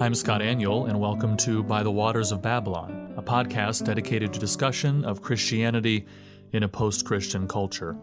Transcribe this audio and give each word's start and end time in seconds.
I'm 0.00 0.14
Scott 0.14 0.40
Aniol, 0.40 0.88
and 0.88 0.98
welcome 0.98 1.36
to 1.36 1.62
By 1.62 1.82
the 1.82 1.90
Waters 1.90 2.32
of 2.32 2.40
Babylon, 2.40 3.12
a 3.18 3.22
podcast 3.22 3.84
dedicated 3.84 4.32
to 4.32 4.40
discussion 4.40 5.04
of 5.04 5.20
Christianity 5.20 6.06
in 6.52 6.62
a 6.62 6.68
post 6.68 7.04
Christian 7.04 7.46
culture. 7.46 7.98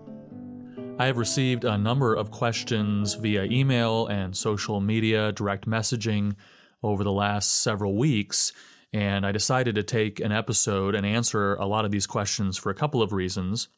I 0.99 1.07
have 1.07 1.17
received 1.17 1.63
a 1.63 1.75
number 1.75 2.13
of 2.13 2.29
questions 2.29 3.15
via 3.15 3.45
email 3.45 4.05
and 4.05 4.37
social 4.37 4.79
media 4.79 5.31
direct 5.31 5.67
messaging 5.67 6.35
over 6.83 7.03
the 7.03 7.11
last 7.11 7.63
several 7.63 7.97
weeks, 7.97 8.53
and 8.93 9.25
I 9.25 9.31
decided 9.31 9.73
to 9.73 9.83
take 9.83 10.19
an 10.19 10.31
episode 10.31 10.93
and 10.93 11.03
answer 11.03 11.55
a 11.55 11.65
lot 11.65 11.83
of 11.83 11.89
these 11.89 12.05
questions 12.05 12.57
for 12.57 12.69
a 12.69 12.75
couple 12.75 13.01
of 13.01 13.11
reasons. 13.11 13.69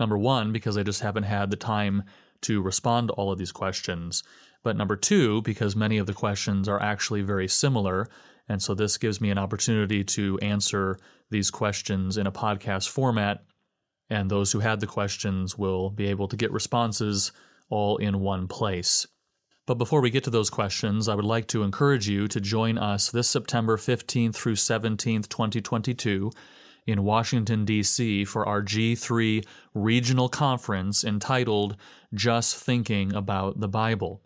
Number 0.00 0.18
one, 0.18 0.50
because 0.50 0.76
I 0.76 0.82
just 0.82 1.02
haven't 1.02 1.22
had 1.22 1.52
the 1.52 1.56
time 1.56 2.02
to 2.40 2.60
respond 2.60 3.06
to 3.08 3.14
all 3.14 3.30
of 3.30 3.38
these 3.38 3.52
questions. 3.52 4.24
But 4.64 4.76
number 4.76 4.96
two, 4.96 5.42
because 5.42 5.76
many 5.76 5.98
of 5.98 6.06
the 6.06 6.14
questions 6.14 6.68
are 6.68 6.82
actually 6.82 7.22
very 7.22 7.46
similar. 7.46 8.08
And 8.48 8.60
so 8.60 8.74
this 8.74 8.98
gives 8.98 9.20
me 9.20 9.30
an 9.30 9.38
opportunity 9.38 10.02
to 10.04 10.38
answer 10.40 10.98
these 11.30 11.50
questions 11.50 12.16
in 12.16 12.26
a 12.26 12.32
podcast 12.32 12.88
format. 12.88 13.44
And 14.10 14.30
those 14.30 14.52
who 14.52 14.60
had 14.60 14.80
the 14.80 14.86
questions 14.86 15.56
will 15.56 15.90
be 15.90 16.06
able 16.06 16.28
to 16.28 16.36
get 16.36 16.50
responses 16.50 17.30
all 17.68 17.98
in 17.98 18.20
one 18.20 18.48
place. 18.48 19.06
But 19.66 19.78
before 19.78 20.00
we 20.00 20.10
get 20.10 20.24
to 20.24 20.30
those 20.30 20.50
questions, 20.50 21.08
I 21.08 21.14
would 21.14 21.24
like 21.24 21.46
to 21.48 21.62
encourage 21.62 22.08
you 22.08 22.28
to 22.28 22.40
join 22.40 22.76
us 22.76 23.10
this 23.10 23.28
September 23.28 23.76
15th 23.76 24.34
through 24.34 24.56
17th, 24.56 25.28
2022, 25.28 26.30
in 26.86 27.02
Washington, 27.02 27.64
D.C., 27.64 28.26
for 28.26 28.46
our 28.46 28.62
G3 28.62 29.46
regional 29.72 30.28
conference 30.28 31.02
entitled 31.02 31.76
Just 32.12 32.56
Thinking 32.56 33.14
About 33.14 33.58
the 33.58 33.68
Bible. 33.68 34.20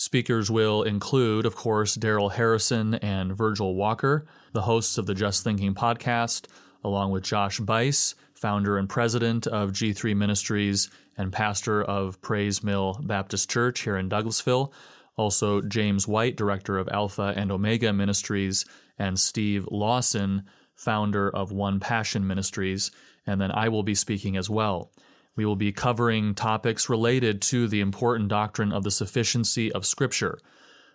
Speakers 0.00 0.48
will 0.48 0.84
include, 0.84 1.44
of 1.44 1.56
course, 1.56 1.96
Darrell 1.96 2.28
Harrison 2.28 2.94
and 2.94 3.36
Virgil 3.36 3.74
Walker, 3.74 4.26
the 4.52 4.62
hosts 4.62 4.96
of 4.96 5.06
the 5.06 5.14
Just 5.14 5.42
Thinking 5.42 5.74
podcast, 5.74 6.46
along 6.84 7.10
with 7.10 7.24
Josh 7.24 7.58
Buice, 7.58 8.14
founder 8.32 8.78
and 8.78 8.88
president 8.88 9.48
of 9.48 9.72
G3 9.72 10.16
Ministries 10.16 10.88
and 11.16 11.32
pastor 11.32 11.82
of 11.82 12.22
Pray's 12.22 12.62
Mill 12.62 13.00
Baptist 13.02 13.50
Church 13.50 13.80
here 13.80 13.96
in 13.96 14.08
Douglasville. 14.08 14.70
Also, 15.16 15.60
James 15.62 16.06
White, 16.06 16.36
director 16.36 16.78
of 16.78 16.88
Alpha 16.90 17.34
and 17.36 17.50
Omega 17.50 17.92
Ministries, 17.92 18.66
and 19.00 19.18
Steve 19.18 19.66
Lawson, 19.68 20.44
founder 20.76 21.28
of 21.28 21.50
One 21.50 21.80
Passion 21.80 22.24
Ministries. 22.24 22.92
And 23.26 23.40
then 23.40 23.50
I 23.50 23.68
will 23.68 23.82
be 23.82 23.96
speaking 23.96 24.36
as 24.36 24.48
well. 24.48 24.92
We 25.38 25.46
will 25.46 25.54
be 25.54 25.70
covering 25.70 26.34
topics 26.34 26.88
related 26.88 27.40
to 27.42 27.68
the 27.68 27.80
important 27.80 28.28
doctrine 28.28 28.72
of 28.72 28.82
the 28.82 28.90
sufficiency 28.90 29.70
of 29.70 29.86
Scripture. 29.86 30.40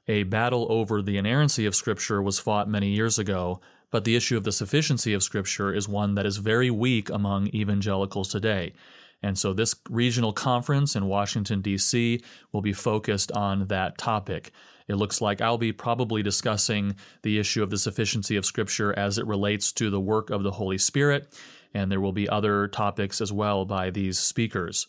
A 0.10 0.24
battle 0.24 0.68
over 0.70 1.02
the 1.02 1.16
inerrancy 1.16 1.66
of 1.66 1.74
Scripture 1.74 2.22
was 2.22 2.40
fought 2.40 2.68
many 2.68 2.90
years 2.90 3.18
ago, 3.18 3.62
but 3.90 4.04
the 4.04 4.18
issue 4.18 4.36
of 4.36 4.44
the 4.44 4.52
sufficiency 4.52 5.14
of 5.14 5.24
Scripture 5.24 5.74
is 5.74 5.88
one 5.88 6.16
that 6.16 6.26
is 6.26 6.36
very 6.36 6.70
weak 6.70 7.10
among 7.10 7.56
evangelicals 7.56 8.28
today. 8.28 8.74
And 9.22 9.40
so 9.40 9.54
this 9.54 9.76
regional 9.90 10.34
conference 10.34 10.98
in 10.98 11.06
Washington, 11.06 11.62
D.C. 11.62 12.22
will 12.52 12.62
be 12.62 12.74
focused 12.74 13.32
on 13.32 13.68
that 13.68 13.98
topic. 13.98 14.52
It 14.90 14.96
looks 14.96 15.22
like 15.22 15.40
I'll 15.40 15.58
be 15.58 15.72
probably 15.72 16.22
discussing 16.22 16.98
the 17.22 17.40
issue 17.40 17.64
of 17.64 17.70
the 17.70 17.78
sufficiency 17.78 18.36
of 18.36 18.46
Scripture 18.46 18.94
as 19.00 19.18
it 19.18 19.26
relates 19.26 19.72
to 19.72 19.90
the 19.90 20.02
work 20.02 20.32
of 20.32 20.44
the 20.44 20.52
Holy 20.52 20.78
Spirit 20.78 21.34
and 21.74 21.92
there 21.92 22.02
will 22.02 22.14
be 22.14 22.30
other 22.30 22.68
topics 22.68 23.22
as 23.22 23.32
well 23.32 23.66
by 23.66 23.90
these 23.90 24.20
speakers. 24.20 24.88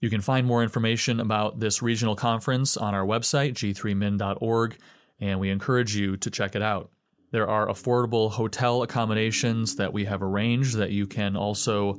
You 0.00 0.10
can 0.10 0.20
find 0.20 0.46
more 0.46 0.62
information 0.62 1.20
about 1.20 1.60
this 1.60 1.80
regional 1.80 2.16
conference 2.16 2.76
on 2.76 2.94
our 2.94 3.06
website, 3.06 3.54
g3min.org, 3.54 4.76
and 5.20 5.40
we 5.40 5.50
encourage 5.50 5.96
you 5.96 6.16
to 6.18 6.30
check 6.30 6.54
it 6.54 6.62
out. 6.62 6.90
There 7.30 7.48
are 7.48 7.68
affordable 7.68 8.30
hotel 8.30 8.82
accommodations 8.82 9.76
that 9.76 9.92
we 9.92 10.04
have 10.04 10.22
arranged 10.22 10.76
that 10.76 10.90
you 10.90 11.06
can 11.06 11.36
also 11.36 11.98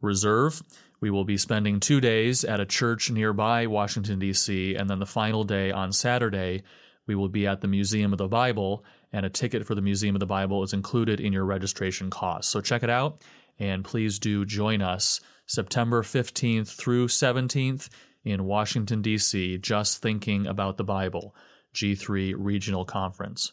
reserve. 0.00 0.62
We 1.00 1.10
will 1.10 1.24
be 1.24 1.36
spending 1.36 1.80
two 1.80 2.00
days 2.00 2.44
at 2.44 2.60
a 2.60 2.66
church 2.66 3.10
nearby 3.10 3.66
Washington, 3.66 4.18
D.C., 4.18 4.74
and 4.74 4.90
then 4.90 4.98
the 4.98 5.06
final 5.06 5.44
day 5.44 5.70
on 5.70 5.92
Saturday, 5.92 6.64
we 7.06 7.14
will 7.14 7.28
be 7.28 7.46
at 7.46 7.60
the 7.60 7.68
Museum 7.68 8.12
of 8.12 8.18
the 8.18 8.28
Bible, 8.28 8.84
and 9.12 9.24
a 9.24 9.30
ticket 9.30 9.64
for 9.64 9.74
the 9.74 9.80
Museum 9.80 10.16
of 10.16 10.20
the 10.20 10.26
Bible 10.26 10.62
is 10.64 10.72
included 10.72 11.20
in 11.20 11.32
your 11.32 11.44
registration 11.44 12.10
cost. 12.10 12.50
So 12.50 12.60
check 12.60 12.82
it 12.82 12.90
out 12.90 13.22
and 13.58 13.84
please 13.84 14.18
do 14.18 14.44
join 14.44 14.82
us 14.82 15.20
September 15.46 16.02
15th 16.02 16.68
through 16.68 17.08
17th 17.08 17.88
in 18.24 18.44
Washington, 18.44 19.02
D.C., 19.02 19.58
just 19.58 20.02
thinking 20.02 20.46
about 20.46 20.76
the 20.76 20.84
Bible, 20.84 21.34
G3 21.74 22.34
Regional 22.36 22.84
Conference. 22.84 23.52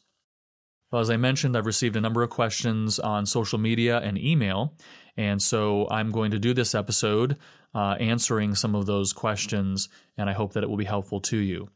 Well, 0.92 1.02
as 1.02 1.10
I 1.10 1.18
mentioned, 1.18 1.58
I've 1.58 1.66
received 1.66 1.96
a 1.96 2.02
number 2.02 2.24
of 2.24 2.30
questions 2.30 3.00
on 3.00 3.26
social 3.26 3.60
media 3.60 4.00
and 4.00 4.18
email, 4.18 4.76
and 5.18 5.42
so 5.42 5.88
I'm 5.90 6.12
going 6.12 6.32
to 6.32 6.40
do 6.40 6.54
this 6.54 6.76
episode 6.76 7.38
uh, 7.74 7.96
answering 8.00 8.56
some 8.56 8.76
of 8.76 8.86
those 8.86 9.14
questions, 9.14 9.90
and 10.18 10.30
I 10.30 10.34
hope 10.34 10.54
that 10.54 10.64
it 10.64 10.70
will 10.70 10.78
be 10.78 10.86
helpful 10.86 11.20
to 11.22 11.38
you. 11.38 11.70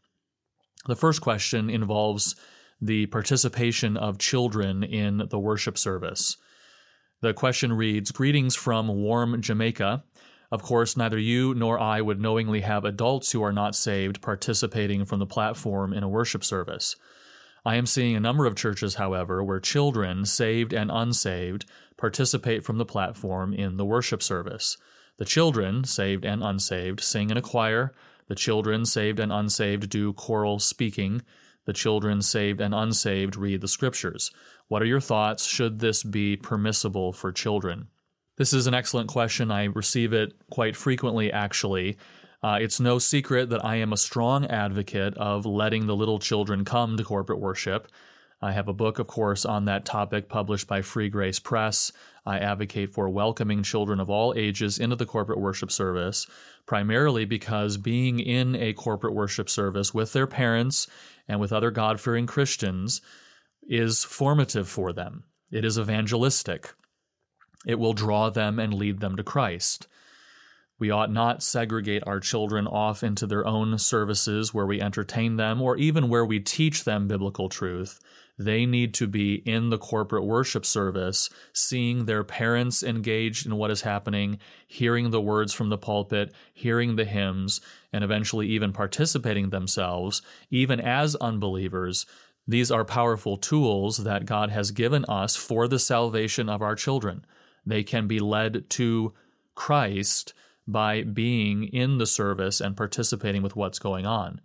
The 0.88 0.96
first 0.96 1.22
question 1.22 1.70
involves 1.70 2.36
the 2.82 3.08
participation 3.08 3.98
of 3.98 4.18
children 4.18 4.84
in 4.84 5.24
the 5.30 5.40
worship 5.40 5.78
service. 5.78 6.38
The 7.22 7.34
question 7.34 7.74
reads 7.74 8.12
Greetings 8.12 8.56
from 8.56 8.88
warm 8.88 9.42
Jamaica. 9.42 10.06
Of 10.54 10.64
course, 10.64 10.96
neither 10.96 11.20
you 11.20 11.54
nor 11.54 11.78
I 11.78 12.00
would 12.00 12.22
knowingly 12.22 12.62
have 12.62 12.86
adults 12.86 13.34
who 13.34 13.44
are 13.44 13.52
not 13.52 13.76
saved 13.76 14.22
participating 14.22 15.04
from 15.04 15.20
the 15.20 15.26
platform 15.26 15.92
in 15.92 16.02
a 16.02 16.08
worship 16.08 16.46
service. 16.46 16.96
I 17.66 17.76
am 17.76 17.86
seeing 17.86 18.16
a 18.16 18.22
number 18.22 18.46
of 18.46 18.56
churches, 18.56 18.96
however, 18.96 19.44
where 19.44 19.60
children, 19.60 20.24
saved 20.24 20.72
and 20.72 20.90
unsaved, 20.90 21.66
participate 21.98 22.64
from 22.64 22.78
the 22.78 22.86
platform 22.86 23.54
in 23.54 23.76
the 23.76 23.86
worship 23.86 24.24
service. 24.24 24.78
The 25.18 25.26
children, 25.26 25.84
saved 25.84 26.24
and 26.24 26.42
unsaved, 26.42 27.02
sing 27.02 27.32
in 27.32 27.36
a 27.36 27.42
choir. 27.42 27.92
The 28.30 28.36
children, 28.36 28.86
saved 28.86 29.20
and 29.20 29.34
unsaved, 29.34 29.90
do 29.90 30.14
choral 30.14 30.58
speaking. 30.60 31.22
The 31.66 31.74
children, 31.74 32.22
saved 32.22 32.62
and 32.62 32.74
unsaved, 32.74 33.36
read 33.36 33.60
the 33.60 33.68
scriptures. 33.68 34.32
What 34.70 34.84
are 34.84 34.86
your 34.86 35.00
thoughts? 35.00 35.48
Should 35.48 35.80
this 35.80 36.04
be 36.04 36.38
permissible 36.38 37.12
for 37.12 37.32
children? 37.32 37.88
This 38.38 38.54
is 38.54 38.68
an 38.68 38.76
excellent 38.76 39.10
question. 39.10 39.50
I 39.50 39.66
receive 39.66 40.14
it 40.14 40.34
quite 40.52 40.76
frequently, 40.76 41.32
actually. 41.32 41.98
Uh, 42.44 42.60
it's 42.62 42.80
no 42.80 43.00
secret 43.00 43.50
that 43.50 43.66
I 43.66 43.78
am 43.78 43.92
a 43.92 43.98
strong 43.98 44.46
advocate 44.46 45.18
of 45.18 45.48
letting 45.48 45.88
the 45.88 45.96
little 45.96 46.20
children 46.20 46.66
come 46.66 46.98
to 46.98 47.04
corporate 47.04 47.40
worship. 47.40 47.88
I 48.44 48.52
have 48.52 48.68
a 48.68 48.74
book, 48.74 49.00
of 49.00 49.08
course, 49.08 49.44
on 49.44 49.66
that 49.66 49.86
topic 49.86 50.30
published 50.30 50.68
by 50.68 50.84
Free 50.84 51.10
Grace 51.10 51.40
Press. 51.40 51.92
I 52.24 52.38
advocate 52.38 52.92
for 52.92 53.10
welcoming 53.10 53.64
children 53.64 54.00
of 54.00 54.12
all 54.12 54.36
ages 54.38 54.78
into 54.78 54.96
the 54.96 55.08
corporate 55.08 55.40
worship 55.40 55.72
service, 55.72 56.28
primarily 56.68 57.26
because 57.26 57.78
being 57.78 58.20
in 58.20 58.56
a 58.56 58.74
corporate 58.74 59.16
worship 59.16 59.50
service 59.50 59.96
with 59.96 60.14
their 60.14 60.28
parents 60.28 60.86
and 61.28 61.40
with 61.40 61.52
other 61.52 61.72
God 61.72 62.00
fearing 62.00 62.28
Christians 62.28 63.02
is 63.70 64.04
formative 64.04 64.68
for 64.68 64.92
them, 64.92 65.24
it 65.52 65.64
is 65.64 65.80
evangelistic. 65.80 66.74
It 67.66 67.80
will 67.80 67.94
draw 67.94 68.30
them 68.30 68.58
and 68.58 68.74
lead 68.74 69.00
them 69.00 69.16
to 69.18 69.24
Christ. 69.24 69.88
We 70.80 70.92
ought 70.92 71.12
not 71.12 71.44
segregate 71.44 72.04
our 72.08 72.22
children 72.22 72.66
off 72.66 73.04
into 73.04 73.28
their 73.28 73.46
own 73.46 73.78
services 73.78 74.54
where 74.54 74.66
we 74.66 74.82
entertain 74.82 75.36
them 75.36 75.62
or 75.62 75.76
even 75.76 76.08
where 76.08 76.26
we 76.26 76.40
teach 76.40 76.86
them 76.86 77.08
biblical 77.08 77.50
truth. 77.50 78.00
They 78.38 78.66
need 78.66 78.94
to 78.94 79.08
be 79.08 79.36
in 79.46 79.70
the 79.70 79.78
corporate 79.78 80.24
worship 80.24 80.66
service, 80.66 81.30
seeing 81.52 82.06
their 82.06 82.24
parents 82.24 82.82
engaged 82.82 83.46
in 83.46 83.58
what 83.58 83.72
is 83.72 83.82
happening, 83.82 84.40
hearing 84.66 85.10
the 85.10 85.20
words 85.20 85.52
from 85.52 85.68
the 85.68 85.78
pulpit, 85.78 86.34
hearing 86.54 86.96
the 86.96 87.04
hymns, 87.04 87.60
and 87.92 88.02
eventually 88.02 88.48
even 88.48 88.72
participating 88.72 89.50
themselves, 89.50 90.22
even 90.50 90.80
as 90.80 91.18
unbelievers, 91.18 92.06
these 92.50 92.72
are 92.72 92.84
powerful 92.84 93.38
tools 93.38 93.98
that 93.98 94.26
God 94.26 94.50
has 94.50 94.72
given 94.72 95.06
us 95.06 95.36
for 95.36 95.68
the 95.68 95.78
salvation 95.78 96.50
of 96.50 96.64
our 96.64 96.74
children. 96.74 97.24
They 97.64 97.84
can 97.84 98.08
be 98.08 98.20
led 98.20 98.68
to 98.72 99.14
Christ 99.54 100.34
by 100.68 101.04
being 101.04 101.66
in 101.66 102.00
the 102.00 102.08
service 102.08 102.60
and 102.60 102.76
participating 102.76 103.44
with 103.44 103.56
what's 103.56 103.78
going 103.78 104.08
on. 104.08 104.42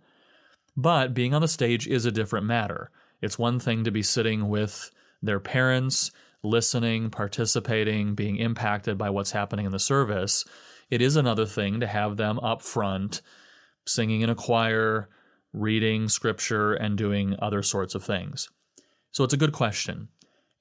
But 0.77 1.15
being 1.15 1.33
on 1.33 1.41
the 1.41 1.47
stage 1.47 1.87
is 1.87 2.05
a 2.05 2.11
different 2.11 2.45
matter. 2.45 2.91
It's 3.23 3.39
one 3.39 3.59
thing 3.59 3.83
to 3.85 3.91
be 3.91 4.03
sitting 4.03 4.49
with 4.49 4.91
their 5.23 5.39
parents, 5.39 6.11
listening, 6.43 7.09
participating, 7.09 8.13
being 8.13 8.35
impacted 8.35 8.99
by 8.99 9.09
what's 9.09 9.31
happening 9.31 9.65
in 9.65 9.71
the 9.71 9.79
service. 9.79 10.45
It 10.91 11.01
is 11.01 11.15
another 11.15 11.47
thing 11.47 11.79
to 11.79 11.87
have 11.87 12.17
them 12.17 12.37
up 12.37 12.61
front, 12.61 13.23
singing 13.87 14.21
in 14.21 14.29
a 14.29 14.35
choir, 14.35 15.09
reading 15.55 16.09
scripture, 16.09 16.73
and 16.73 16.97
doing 16.97 17.35
other 17.39 17.63
sorts 17.63 17.95
of 17.95 18.03
things? 18.03 18.49
So 19.11 19.23
it's 19.23 19.33
a 19.33 19.37
good 19.37 19.53
question. 19.53 20.09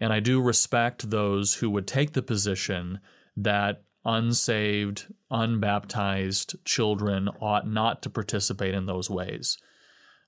And 0.00 0.12
I 0.12 0.20
do 0.20 0.40
respect 0.40 1.10
those 1.10 1.54
who 1.54 1.70
would 1.70 1.86
take 1.86 2.12
the 2.12 2.22
position 2.22 3.00
that 3.36 3.82
unsaved, 4.04 5.06
unbaptized 5.30 6.56
children 6.64 7.28
ought 7.40 7.66
not 7.66 8.02
to 8.02 8.10
participate 8.10 8.74
in 8.74 8.86
those 8.86 9.08
ways. 9.08 9.56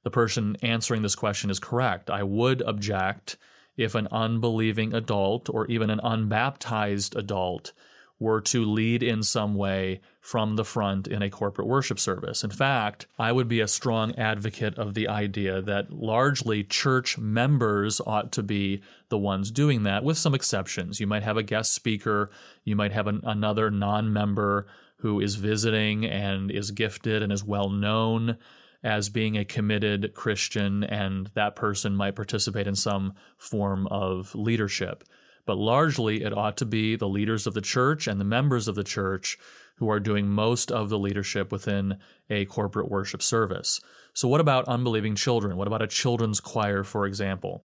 the 0.06 0.10
person 0.10 0.56
answering 0.62 1.02
this 1.02 1.16
question 1.16 1.50
is 1.50 1.58
correct. 1.58 2.10
I 2.10 2.22
would 2.22 2.62
object 2.62 3.36
if 3.76 3.96
an 3.96 4.06
unbelieving 4.12 4.94
adult 4.94 5.50
or 5.50 5.66
even 5.66 5.90
an 5.90 5.98
unbaptized 6.00 7.16
adult 7.16 7.72
were 8.18 8.40
to 8.40 8.64
lead 8.64 9.02
in 9.02 9.22
some 9.22 9.54
way 9.54 10.00
from 10.20 10.56
the 10.56 10.64
front 10.64 11.06
in 11.06 11.22
a 11.22 11.30
corporate 11.30 11.68
worship 11.68 11.98
service. 11.98 12.42
In 12.42 12.50
fact, 12.50 13.06
I 13.18 13.30
would 13.30 13.46
be 13.46 13.60
a 13.60 13.68
strong 13.68 14.14
advocate 14.16 14.78
of 14.78 14.94
the 14.94 15.08
idea 15.08 15.60
that 15.62 15.92
largely 15.92 16.64
church 16.64 17.18
members 17.18 18.00
ought 18.06 18.32
to 18.32 18.42
be 18.42 18.82
the 19.08 19.18
ones 19.18 19.50
doing 19.50 19.82
that, 19.82 20.02
with 20.02 20.16
some 20.16 20.34
exceptions. 20.34 20.98
You 20.98 21.06
might 21.06 21.22
have 21.22 21.36
a 21.36 21.42
guest 21.42 21.74
speaker, 21.74 22.30
you 22.64 22.74
might 22.74 22.92
have 22.92 23.06
an, 23.06 23.20
another 23.24 23.70
non 23.70 24.12
member 24.12 24.66
who 24.98 25.20
is 25.20 25.34
visiting 25.34 26.06
and 26.06 26.50
is 26.50 26.70
gifted 26.70 27.22
and 27.22 27.30
is 27.30 27.44
well 27.44 27.68
known 27.68 28.38
as 28.82 29.08
being 29.08 29.36
a 29.36 29.44
committed 29.44 30.14
Christian, 30.14 30.84
and 30.84 31.30
that 31.34 31.56
person 31.56 31.94
might 31.94 32.14
participate 32.14 32.66
in 32.66 32.74
some 32.74 33.14
form 33.36 33.86
of 33.88 34.34
leadership 34.34 35.04
but 35.46 35.56
largely 35.56 36.22
it 36.22 36.36
ought 36.36 36.56
to 36.58 36.66
be 36.66 36.96
the 36.96 37.08
leaders 37.08 37.46
of 37.46 37.54
the 37.54 37.60
church 37.60 38.06
and 38.06 38.20
the 38.20 38.24
members 38.24 38.68
of 38.68 38.74
the 38.74 38.84
church 38.84 39.38
who 39.76 39.88
are 39.88 40.00
doing 40.00 40.28
most 40.28 40.72
of 40.72 40.88
the 40.88 40.98
leadership 40.98 41.52
within 41.52 41.98
a 42.28 42.44
corporate 42.46 42.90
worship 42.90 43.22
service. 43.22 43.80
So, 44.12 44.28
what 44.28 44.40
about 44.40 44.66
unbelieving 44.66 45.14
children? 45.14 45.56
What 45.56 45.68
about 45.68 45.82
a 45.82 45.86
children's 45.86 46.40
choir, 46.40 46.82
for 46.82 47.06
example? 47.06 47.64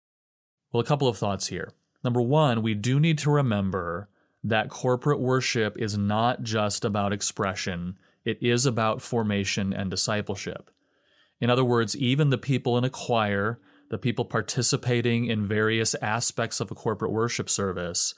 Well, 0.72 0.80
a 0.80 0.86
couple 0.86 1.08
of 1.08 1.16
thoughts 1.16 1.46
here. 1.46 1.72
Number 2.04 2.20
one, 2.20 2.62
we 2.62 2.74
do 2.74 3.00
need 3.00 3.18
to 3.18 3.30
remember 3.30 4.08
that 4.42 4.70
corporate 4.70 5.20
worship 5.20 5.76
is 5.78 5.96
not 5.96 6.42
just 6.42 6.84
about 6.84 7.12
expression, 7.12 7.96
it 8.24 8.38
is 8.42 8.66
about 8.66 9.02
formation 9.02 9.72
and 9.72 9.90
discipleship. 9.90 10.70
In 11.40 11.50
other 11.50 11.64
words, 11.64 11.96
even 11.96 12.30
the 12.30 12.38
people 12.38 12.76
in 12.76 12.84
a 12.84 12.90
choir 12.90 13.60
the 13.90 13.98
people 13.98 14.24
participating 14.24 15.26
in 15.26 15.46
various 15.46 15.94
aspects 15.96 16.60
of 16.60 16.70
a 16.70 16.74
corporate 16.74 17.12
worship 17.12 17.50
service, 17.50 18.14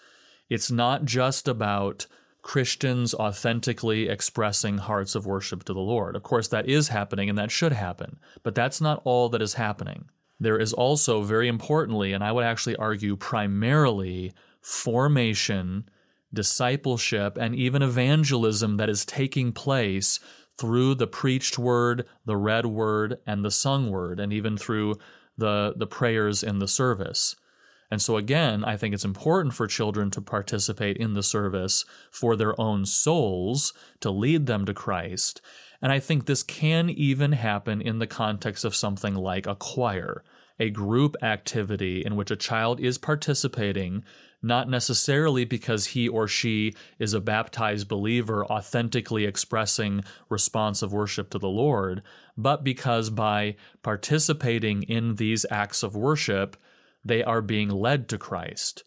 it's 0.48 0.70
not 0.70 1.04
just 1.04 1.48
about 1.48 2.06
Christians 2.42 3.14
authentically 3.14 4.08
expressing 4.08 4.78
hearts 4.78 5.14
of 5.14 5.26
worship 5.26 5.64
to 5.64 5.72
the 5.72 5.80
Lord. 5.80 6.14
Of 6.14 6.22
course, 6.22 6.48
that 6.48 6.68
is 6.68 6.88
happening 6.88 7.28
and 7.28 7.38
that 7.38 7.50
should 7.50 7.72
happen, 7.72 8.18
but 8.42 8.54
that's 8.54 8.80
not 8.80 9.00
all 9.04 9.28
that 9.30 9.42
is 9.42 9.54
happening. 9.54 10.06
There 10.38 10.58
is 10.58 10.72
also, 10.72 11.22
very 11.22 11.46
importantly, 11.46 12.12
and 12.12 12.22
I 12.22 12.32
would 12.32 12.44
actually 12.44 12.76
argue 12.76 13.16
primarily, 13.16 14.32
formation, 14.60 15.88
discipleship, 16.34 17.38
and 17.40 17.54
even 17.54 17.80
evangelism 17.82 18.76
that 18.76 18.90
is 18.90 19.04
taking 19.04 19.52
place 19.52 20.18
through 20.58 20.96
the 20.96 21.06
preached 21.06 21.58
word, 21.58 22.06
the 22.26 22.36
read 22.36 22.66
word, 22.66 23.18
and 23.26 23.44
the 23.44 23.50
sung 23.50 23.90
word, 23.90 24.18
and 24.18 24.32
even 24.32 24.56
through 24.56 24.96
the, 25.36 25.74
the 25.76 25.86
prayers 25.86 26.42
in 26.42 26.58
the 26.58 26.68
service. 26.68 27.36
And 27.90 28.00
so, 28.00 28.16
again, 28.16 28.64
I 28.64 28.78
think 28.78 28.94
it's 28.94 29.04
important 29.04 29.52
for 29.52 29.66
children 29.66 30.10
to 30.12 30.22
participate 30.22 30.96
in 30.96 31.12
the 31.12 31.22
service 31.22 31.84
for 32.10 32.36
their 32.36 32.58
own 32.58 32.86
souls, 32.86 33.74
to 34.00 34.10
lead 34.10 34.46
them 34.46 34.64
to 34.64 34.72
Christ. 34.72 35.42
And 35.82 35.92
I 35.92 35.98
think 35.98 36.24
this 36.24 36.42
can 36.42 36.88
even 36.88 37.32
happen 37.32 37.82
in 37.82 37.98
the 37.98 38.06
context 38.06 38.64
of 38.64 38.74
something 38.74 39.14
like 39.14 39.46
a 39.46 39.56
choir, 39.56 40.24
a 40.58 40.70
group 40.70 41.16
activity 41.22 42.02
in 42.02 42.16
which 42.16 42.30
a 42.30 42.36
child 42.36 42.80
is 42.80 42.96
participating, 42.96 44.04
not 44.42 44.68
necessarily 44.68 45.44
because 45.44 45.86
he 45.86 46.08
or 46.08 46.26
she 46.26 46.74
is 46.98 47.14
a 47.14 47.20
baptized 47.20 47.86
believer 47.86 48.44
authentically 48.46 49.24
expressing 49.24 50.02
responsive 50.28 50.92
worship 50.92 51.30
to 51.30 51.38
the 51.38 51.48
Lord, 51.48 52.02
but 52.36 52.64
because 52.64 53.08
by 53.08 53.56
participating 53.82 54.82
in 54.82 55.14
these 55.14 55.46
acts 55.50 55.82
of 55.82 55.94
worship, 55.94 56.56
they 57.04 57.22
are 57.22 57.42
being 57.42 57.68
led 57.68 58.08
to 58.08 58.18
Christ. 58.18 58.84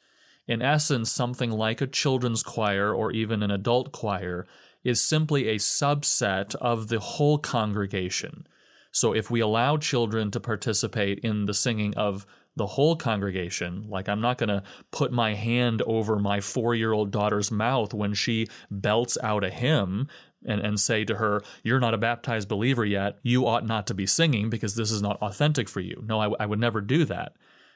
In 0.48 0.62
essence, 0.62 1.12
something 1.12 1.52
like 1.52 1.81
a 1.81 1.88
children's 1.88 2.44
choir 2.44 2.94
or 2.94 3.12
even 3.12 3.42
an 3.42 3.52
adult 3.52 3.92
choir 3.92 4.46
is 4.84 5.02
simply 5.02 5.48
a 5.48 5.56
subset 5.56 6.54
of 6.56 6.88
the 6.90 7.00
whole 7.00 7.40
congregation. 7.40 8.46
So 8.92 9.13
if 9.13 9.30
we 9.31 9.42
allow 9.42 9.78
children 9.78 10.31
to 10.31 10.40
participate 10.40 11.19
in 11.19 11.46
the 11.46 11.54
singing 11.54 11.96
of 11.96 12.25
the 12.56 12.66
whole 12.66 12.96
congregation, 12.96 13.86
like 13.90 14.07
I'm 14.07 14.22
not 14.22 14.38
going 14.38 14.50
to 14.50 14.63
put 14.92 15.12
my 15.12 15.34
hand 15.34 15.81
over 15.86 16.18
my 16.18 16.40
four 16.40 16.74
year 16.74 16.94
old 16.94 17.12
daughter's 17.12 17.52
mouth 17.52 17.94
when 17.94 18.13
she 18.13 18.48
belts 18.72 19.18
out 19.22 19.44
a 19.44 19.50
hymn 19.50 20.07
and, 20.46 20.62
and 20.62 20.80
say 20.80 21.04
to 21.06 21.16
her, 21.16 21.42
You're 21.63 21.80
not 21.80 21.94
a 21.94 22.00
baptized 22.00 22.48
believer 22.48 22.86
yet. 22.86 23.18
You 23.24 23.46
ought 23.48 23.66
not 23.66 23.88
to 23.88 23.94
be 23.94 24.06
singing 24.06 24.50
because 24.50 24.75
this 24.75 24.92
is 24.92 25.02
not 25.02 25.22
authentic 25.22 25.68
for 25.68 25.81
you. 25.81 26.02
No, 26.06 26.19
I, 26.22 26.44
I 26.44 26.46
would 26.46 26.60
never 26.60 26.81
do 26.81 27.04
that. 27.06 27.36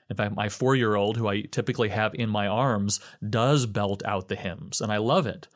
In 0.09 0.15
fact, 0.15 0.35
my 0.35 0.49
four 0.49 0.75
year 0.75 0.95
old, 0.95 1.17
who 1.17 1.27
I 1.27 1.41
typically 1.41 1.89
have 1.89 2.15
in 2.15 2.29
my 2.29 2.47
arms, 2.47 2.99
does 3.27 3.65
belt 3.65 4.01
out 4.05 4.27
the 4.27 4.35
hymns, 4.35 4.81
and 4.81 4.91
I 4.91 4.97
love 4.97 5.27
it. 5.27 5.47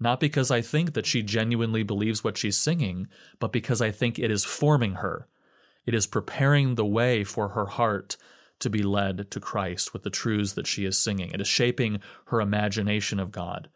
Not 0.00 0.18
because 0.18 0.50
I 0.50 0.60
think 0.60 0.94
that 0.94 1.06
she 1.06 1.22
genuinely 1.22 1.84
believes 1.84 2.24
what 2.24 2.36
she's 2.36 2.56
singing, 2.56 3.06
but 3.38 3.52
because 3.52 3.80
I 3.80 3.92
think 3.92 4.18
it 4.18 4.32
is 4.32 4.44
forming 4.44 4.94
her. 4.94 5.28
It 5.86 5.94
is 5.94 6.06
preparing 6.06 6.74
the 6.74 6.84
way 6.84 7.22
for 7.22 7.50
her 7.50 7.66
heart 7.66 8.16
to 8.62 8.70
be 8.70 8.82
led 8.82 9.30
to 9.30 9.40
Christ 9.40 9.92
with 9.92 10.02
the 10.02 10.10
truths 10.10 10.54
that 10.54 10.66
she 10.66 10.84
is 10.84 10.98
singing. 10.98 11.30
It 11.30 11.40
is 11.40 11.48
shaping 11.48 12.00
her 12.26 12.40
imagination 12.40 13.20
of 13.20 13.30
God. 13.30 13.68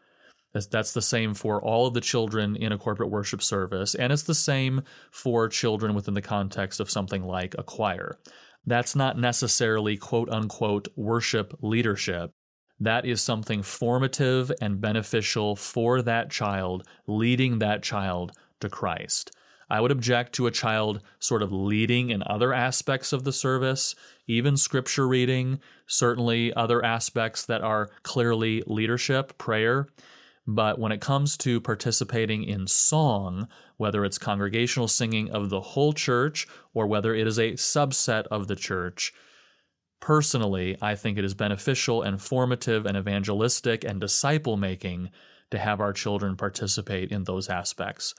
That's, 0.70 0.92
the 0.92 1.02
same 1.02 1.34
for 1.34 1.62
all 1.62 1.86
of 1.86 1.92
the 1.92 2.00
children 2.00 2.56
in 2.56 2.72
a 2.72 2.78
corporate 2.78 3.10
worship 3.10 3.42
service, 3.42 3.94
and 3.94 4.10
it's 4.10 4.22
the 4.22 4.34
same 4.34 4.82
for 5.10 5.48
children 5.48 5.94
within 5.94 6.14
the 6.14 6.22
context 6.22 6.80
of 6.80 6.90
something 6.90 7.22
like 7.22 7.54
a 7.58 7.62
choir. 7.62 8.18
That's 8.64 8.96
not 8.96 9.18
necessarily 9.18 9.98
quote 9.98 10.30
unquote 10.30 10.88
worship 10.96 11.54
leadership. 11.60 12.32
That 12.80 13.04
is 13.04 13.20
something 13.20 13.62
formative 13.62 14.50
and 14.60 14.80
beneficial 14.80 15.56
for 15.56 16.02
that 16.02 16.30
child, 16.30 16.86
leading 17.06 17.58
that 17.58 17.82
child 17.82 18.32
to 18.60 18.68
Christ. 18.68 19.36
I 19.68 19.80
would 19.80 19.90
object 19.90 20.34
to 20.34 20.46
a 20.46 20.52
child 20.52 21.00
sort 21.18 21.42
of 21.42 21.52
leading 21.52 22.10
in 22.10 22.22
other 22.24 22.52
aspects 22.52 23.12
of 23.12 23.24
the 23.24 23.32
service, 23.32 23.94
even 24.26 24.56
scripture 24.56 25.08
reading, 25.08 25.58
certainly 25.86 26.54
other 26.54 26.84
aspects 26.84 27.44
that 27.46 27.62
are 27.62 27.90
clearly 28.02 28.62
leadership, 28.66 29.36
prayer. 29.38 29.88
But 30.46 30.78
when 30.78 30.92
it 30.92 31.00
comes 31.00 31.36
to 31.38 31.60
participating 31.60 32.44
in 32.44 32.68
song, 32.68 33.48
whether 33.76 34.04
it's 34.04 34.18
congregational 34.18 34.86
singing 34.86 35.30
of 35.30 35.50
the 35.50 35.60
whole 35.60 35.92
church 35.92 36.46
or 36.72 36.86
whether 36.86 37.14
it 37.14 37.26
is 37.26 37.38
a 37.38 37.52
subset 37.52 38.26
of 38.28 38.46
the 38.46 38.54
church, 38.54 39.12
personally, 40.00 40.76
I 40.80 40.94
think 40.94 41.18
it 41.18 41.24
is 41.24 41.34
beneficial 41.34 42.02
and 42.02 42.22
formative 42.22 42.86
and 42.86 42.96
evangelistic 42.96 43.82
and 43.82 44.00
disciple 44.00 44.56
making 44.56 45.10
to 45.50 45.58
have 45.58 45.80
our 45.80 45.92
children 45.92 46.36
participate 46.36 47.10
in 47.10 47.24
those 47.24 47.48
aspects. 47.48 48.14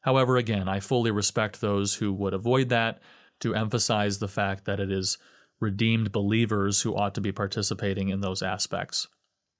However, 0.00 0.36
again, 0.36 0.68
I 0.68 0.80
fully 0.80 1.10
respect 1.10 1.60
those 1.60 1.94
who 1.94 2.12
would 2.12 2.34
avoid 2.34 2.68
that 2.70 3.00
to 3.40 3.54
emphasize 3.54 4.18
the 4.18 4.28
fact 4.28 4.64
that 4.64 4.80
it 4.80 4.90
is 4.90 5.18
redeemed 5.60 6.12
believers 6.12 6.80
who 6.82 6.96
ought 6.96 7.14
to 7.14 7.20
be 7.20 7.32
participating 7.32 8.08
in 8.08 8.20
those 8.20 8.42
aspects. 8.42 9.08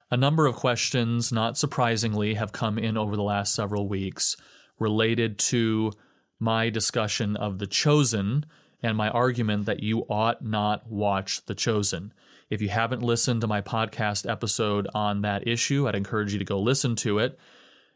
A 0.09 0.17
number 0.17 0.45
of 0.45 0.55
questions, 0.55 1.31
not 1.31 1.57
surprisingly, 1.57 2.33
have 2.33 2.51
come 2.51 2.77
in 2.77 2.97
over 2.97 3.15
the 3.15 3.23
last 3.23 3.55
several 3.55 3.87
weeks 3.87 4.35
related 4.79 5.37
to 5.37 5.91
my 6.39 6.69
discussion 6.69 7.35
of 7.35 7.59
The 7.59 7.67
Chosen 7.67 8.45
and 8.83 8.97
my 8.97 9.09
argument 9.09 9.67
that 9.67 9.83
you 9.83 9.99
ought 10.09 10.43
not 10.43 10.89
watch 10.89 11.45
The 11.45 11.55
Chosen. 11.55 12.13
If 12.49 12.61
you 12.61 12.69
haven't 12.69 13.03
listened 13.03 13.41
to 13.41 13.47
my 13.47 13.61
podcast 13.61 14.29
episode 14.29 14.87
on 14.93 15.21
that 15.21 15.47
issue, 15.47 15.87
I'd 15.87 15.95
encourage 15.95 16.33
you 16.33 16.39
to 16.39 16.45
go 16.45 16.59
listen 16.59 16.95
to 16.97 17.19
it. 17.19 17.39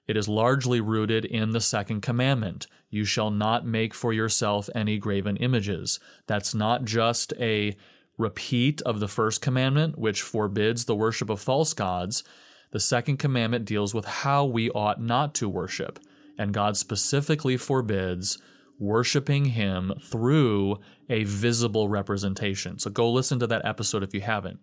It 0.08 0.18
is 0.18 0.28
largely 0.28 0.82
rooted 0.82 1.26
in 1.26 1.52
the 1.52 1.62
second 1.62 2.02
commandment 2.02 2.68
you 2.90 3.06
shall 3.06 3.32
not 3.32 3.66
make 3.66 3.94
for 3.94 4.14
yourself 4.14 4.70
any 4.76 4.98
graven 4.98 5.36
images. 5.38 6.00
That's 6.28 6.54
not 6.54 6.86
just 6.86 7.34
a 7.40 7.76
repeat 8.18 8.82
of 8.84 9.00
the 9.00 9.08
first 9.08 9.42
commandment, 9.42 9.98
which 9.98 10.22
forbids 10.22 10.86
the 10.86 10.96
worship 10.96 11.30
of 11.30 11.42
false 11.42 11.74
gods, 11.74 12.24
the 12.72 12.80
second 12.80 13.18
commandment 13.18 13.66
deals 13.66 13.94
with 13.94 14.06
how 14.06 14.46
we 14.46 14.70
ought 14.70 15.02
not 15.02 15.34
to 15.36 15.50
worship. 15.50 16.00
And 16.38 16.54
God 16.54 16.78
specifically 16.78 17.58
forbids 17.58 18.38
worshiping 18.80 19.46
Him 19.46 19.94
through 20.04 20.80
a 21.10 21.24
visible 21.24 21.88
representation. 21.90 22.80
So 22.80 22.90
go 22.90 23.12
listen 23.12 23.40
to 23.40 23.48
that 23.48 23.66
episode 23.66 24.04
if 24.04 24.14
you 24.14 24.22
haven't. 24.22 24.60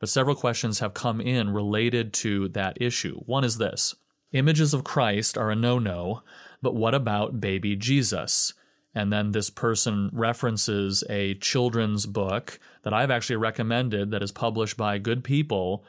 But 0.00 0.08
several 0.08 0.36
questions 0.36 0.80
have 0.80 0.92
come 0.94 1.20
in 1.20 1.50
related 1.50 2.12
to 2.14 2.48
that 2.48 2.80
issue. 2.80 3.20
One 3.26 3.44
is 3.44 3.58
this 3.58 3.94
Images 4.34 4.74
of 4.74 4.82
Christ 4.82 5.38
are 5.38 5.52
a 5.52 5.54
no 5.54 5.78
no, 5.78 6.24
but 6.60 6.74
what 6.74 6.92
about 6.92 7.40
baby 7.40 7.76
Jesus? 7.76 8.52
And 8.92 9.12
then 9.12 9.30
this 9.30 9.48
person 9.48 10.10
references 10.12 11.04
a 11.08 11.34
children's 11.34 12.04
book 12.04 12.58
that 12.82 12.92
I've 12.92 13.12
actually 13.12 13.36
recommended 13.36 14.10
that 14.10 14.24
is 14.24 14.32
published 14.32 14.76
by 14.76 14.98
good 14.98 15.22
people 15.22 15.84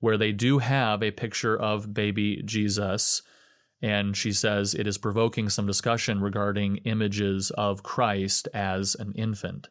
where 0.00 0.18
they 0.18 0.30
do 0.30 0.58
have 0.58 1.02
a 1.02 1.10
picture 1.10 1.56
of 1.56 1.94
baby 1.94 2.42
Jesus. 2.44 3.22
And 3.80 4.14
she 4.14 4.30
says 4.30 4.74
it 4.74 4.86
is 4.86 4.98
provoking 4.98 5.48
some 5.48 5.66
discussion 5.66 6.20
regarding 6.20 6.76
images 6.84 7.50
of 7.52 7.82
Christ 7.82 8.46
as 8.52 8.94
an 8.96 9.14
infant. 9.14 9.68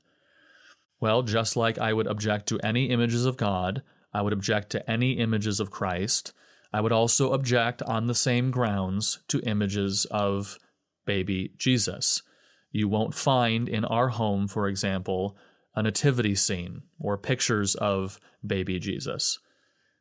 Well, 1.00 1.22
just 1.22 1.56
like 1.56 1.78
I 1.78 1.94
would 1.94 2.08
object 2.08 2.48
to 2.48 2.60
any 2.62 2.86
images 2.86 3.26
of 3.26 3.38
God, 3.38 3.84
I 4.12 4.24
would 4.24 4.34
object 4.34 4.72
to 4.72 4.90
any 4.90 5.20
images 5.20 5.60
of 5.60 5.70
Christ. 5.70 6.34
I 6.76 6.82
would 6.82 6.92
also 6.92 7.32
object 7.32 7.82
on 7.84 8.08
the 8.08 8.14
same 8.14 8.52
grounds 8.52 9.20
to 9.30 9.40
images 9.44 10.04
of 10.12 10.60
baby 11.06 11.54
Jesus. 11.58 12.22
You 12.70 12.90
won't 12.90 13.14
find 13.16 13.70
in 13.70 13.86
our 13.86 14.10
home, 14.10 14.50
for 14.50 14.68
example, 14.68 15.38
a 15.74 15.82
nativity 15.82 16.36
scene 16.36 16.82
or 17.00 17.18
pictures 17.18 17.76
of 17.76 18.20
baby 18.46 18.78
Jesus. 18.78 19.40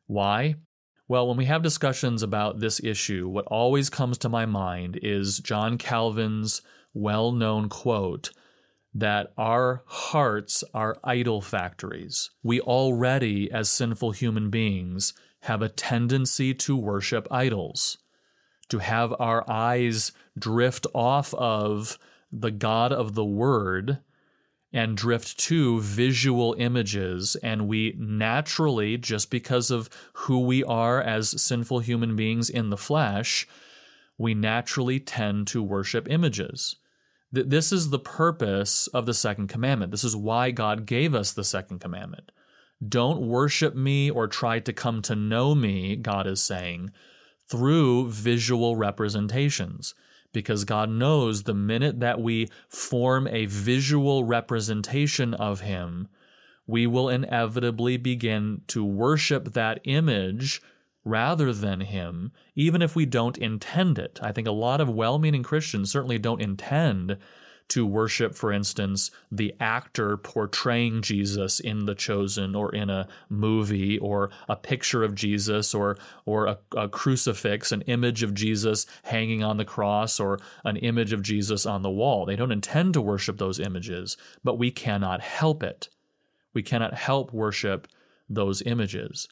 Why? 0.07 0.55
Well, 1.07 1.29
when 1.29 1.37
we 1.37 1.45
have 1.45 1.63
discussions 1.63 2.21
about 2.21 2.59
this 2.59 2.83
issue, 2.83 3.29
what 3.29 3.45
always 3.45 3.89
comes 3.89 4.17
to 4.17 4.27
my 4.27 4.45
mind 4.45 4.99
is 5.01 5.39
John 5.39 5.77
Calvin's 5.77 6.61
well 6.93 7.31
known 7.31 7.69
quote 7.69 8.31
that 8.93 9.27
our 9.37 9.81
hearts 9.85 10.61
are 10.73 10.97
idol 11.05 11.39
factories. 11.39 12.31
We 12.43 12.59
already, 12.59 13.49
as 13.49 13.69
sinful 13.69 14.11
human 14.11 14.49
beings, 14.49 15.13
have 15.45 15.61
a 15.61 15.69
tendency 15.69 16.53
to 16.53 16.75
worship 16.75 17.27
idols, 17.31 17.97
to 18.69 18.79
have 18.79 19.13
our 19.19 19.49
eyes 19.49 20.11
drift 20.37 20.85
off 20.93 21.33
of 21.35 21.97
the 22.31 22.51
God 22.51 22.91
of 22.91 23.15
the 23.15 23.25
Word 23.25 23.99
and 24.73 24.97
drift 24.97 25.39
to 25.39 25.79
visual 25.79 26.55
images. 26.57 27.35
And 27.41 27.67
we 27.67 27.95
naturally, 27.97 28.97
just 28.97 29.31
because 29.31 29.71
of 29.71 29.89
who 30.13 30.39
we 30.39 30.63
are 30.63 31.01
as 31.01 31.41
sinful 31.41 31.79
human 31.79 32.15
beings 32.15 32.49
in 32.49 32.69
the 32.69 32.77
flesh, 32.77 33.47
we 34.17 34.33
naturally 34.33 34.99
tend 34.99 35.47
to 35.47 35.63
worship 35.63 36.09
images. 36.09 36.75
This 37.31 37.71
is 37.71 37.89
the 37.89 37.99
purpose 37.99 38.87
of 38.87 39.05
the 39.05 39.13
second 39.13 39.47
commandment. 39.47 39.91
This 39.91 40.03
is 40.03 40.15
why 40.15 40.51
God 40.51 40.85
gave 40.85 41.13
us 41.13 41.31
the 41.31 41.43
second 41.43 41.79
commandment. 41.79 42.31
Don't 42.87 43.21
worship 43.21 43.75
me 43.75 44.09
or 44.09 44.27
try 44.27 44.59
to 44.59 44.73
come 44.73 45.01
to 45.03 45.15
know 45.15 45.55
me, 45.55 45.95
God 45.95 46.27
is 46.27 46.41
saying, 46.41 46.91
through 47.47 48.09
visual 48.11 48.75
representations 48.75 49.93
because 50.35 50.65
God 50.65 50.89
knows 50.89 51.43
the 51.43 51.53
minute 51.53 52.01
that 52.01 52.19
we 52.19 52.49
form 52.67 53.25
a 53.27 53.45
visual 53.45 54.25
representation 54.25 55.33
of 55.33 55.61
Him, 55.61 56.09
we 56.67 56.85
will 56.85 57.07
inevitably 57.07 57.95
begin 57.95 58.61
to 58.67 58.83
worship 58.83 59.53
that 59.53 59.79
image 59.85 60.61
rather 61.05 61.53
than 61.53 61.79
Him, 61.79 62.33
even 62.53 62.81
if 62.81 62.95
we 62.95 63.05
don't 63.05 63.37
intend 63.37 63.97
it. 63.97 64.19
I 64.21 64.33
think 64.33 64.47
a 64.47 64.51
lot 64.51 64.81
of 64.81 64.89
well 64.89 65.19
meaning 65.19 65.41
Christians 65.41 65.89
certainly 65.89 66.19
don't 66.19 66.41
intend 66.41 67.17
to 67.67 67.85
worship, 67.85 68.35
for 68.35 68.51
instance, 68.51 69.09
the 69.31 69.53
actor 69.59 70.17
portraying 70.17 71.01
Jesus 71.01 71.59
in 71.59 71.85
The 71.85 71.95
Chosen 71.95 72.55
or 72.55 72.73
in 72.73 72.89
a 72.89 73.07
movie 73.27 73.97
or 73.97 74.29
a 74.47 74.55
picture 74.55 75.03
of 75.03 75.15
Jesus 75.15 75.73
or, 75.73 75.97
or 76.25 76.45
a, 76.45 76.57
a 76.75 76.87
crucifix, 76.87 77.71
an 77.71 77.81
image 77.81 78.21
of 78.21 78.33
Jesus 78.33 78.85
hanging 79.03 79.43
on 79.43 79.57
the 79.57 79.65
cross 79.65 80.19
or 80.19 80.39
an 80.63 80.77
image 80.77 81.11
of 81.11 81.23
Jesus 81.23 81.65
on 81.65 81.81
the 81.81 81.89
wall. 81.89 82.25
They 82.25 82.35
don't 82.35 82.51
intend 82.51 82.93
to 82.93 83.01
worship 83.01 83.37
those 83.37 83.59
images, 83.59 84.15
but 84.43 84.59
we 84.59 84.69
cannot 84.69 85.21
help 85.21 85.63
it. 85.63 85.89
We 86.53 86.61
cannot 86.61 86.93
help 86.93 87.33
worship 87.33 87.87
those 88.29 88.61
images. 88.61 89.27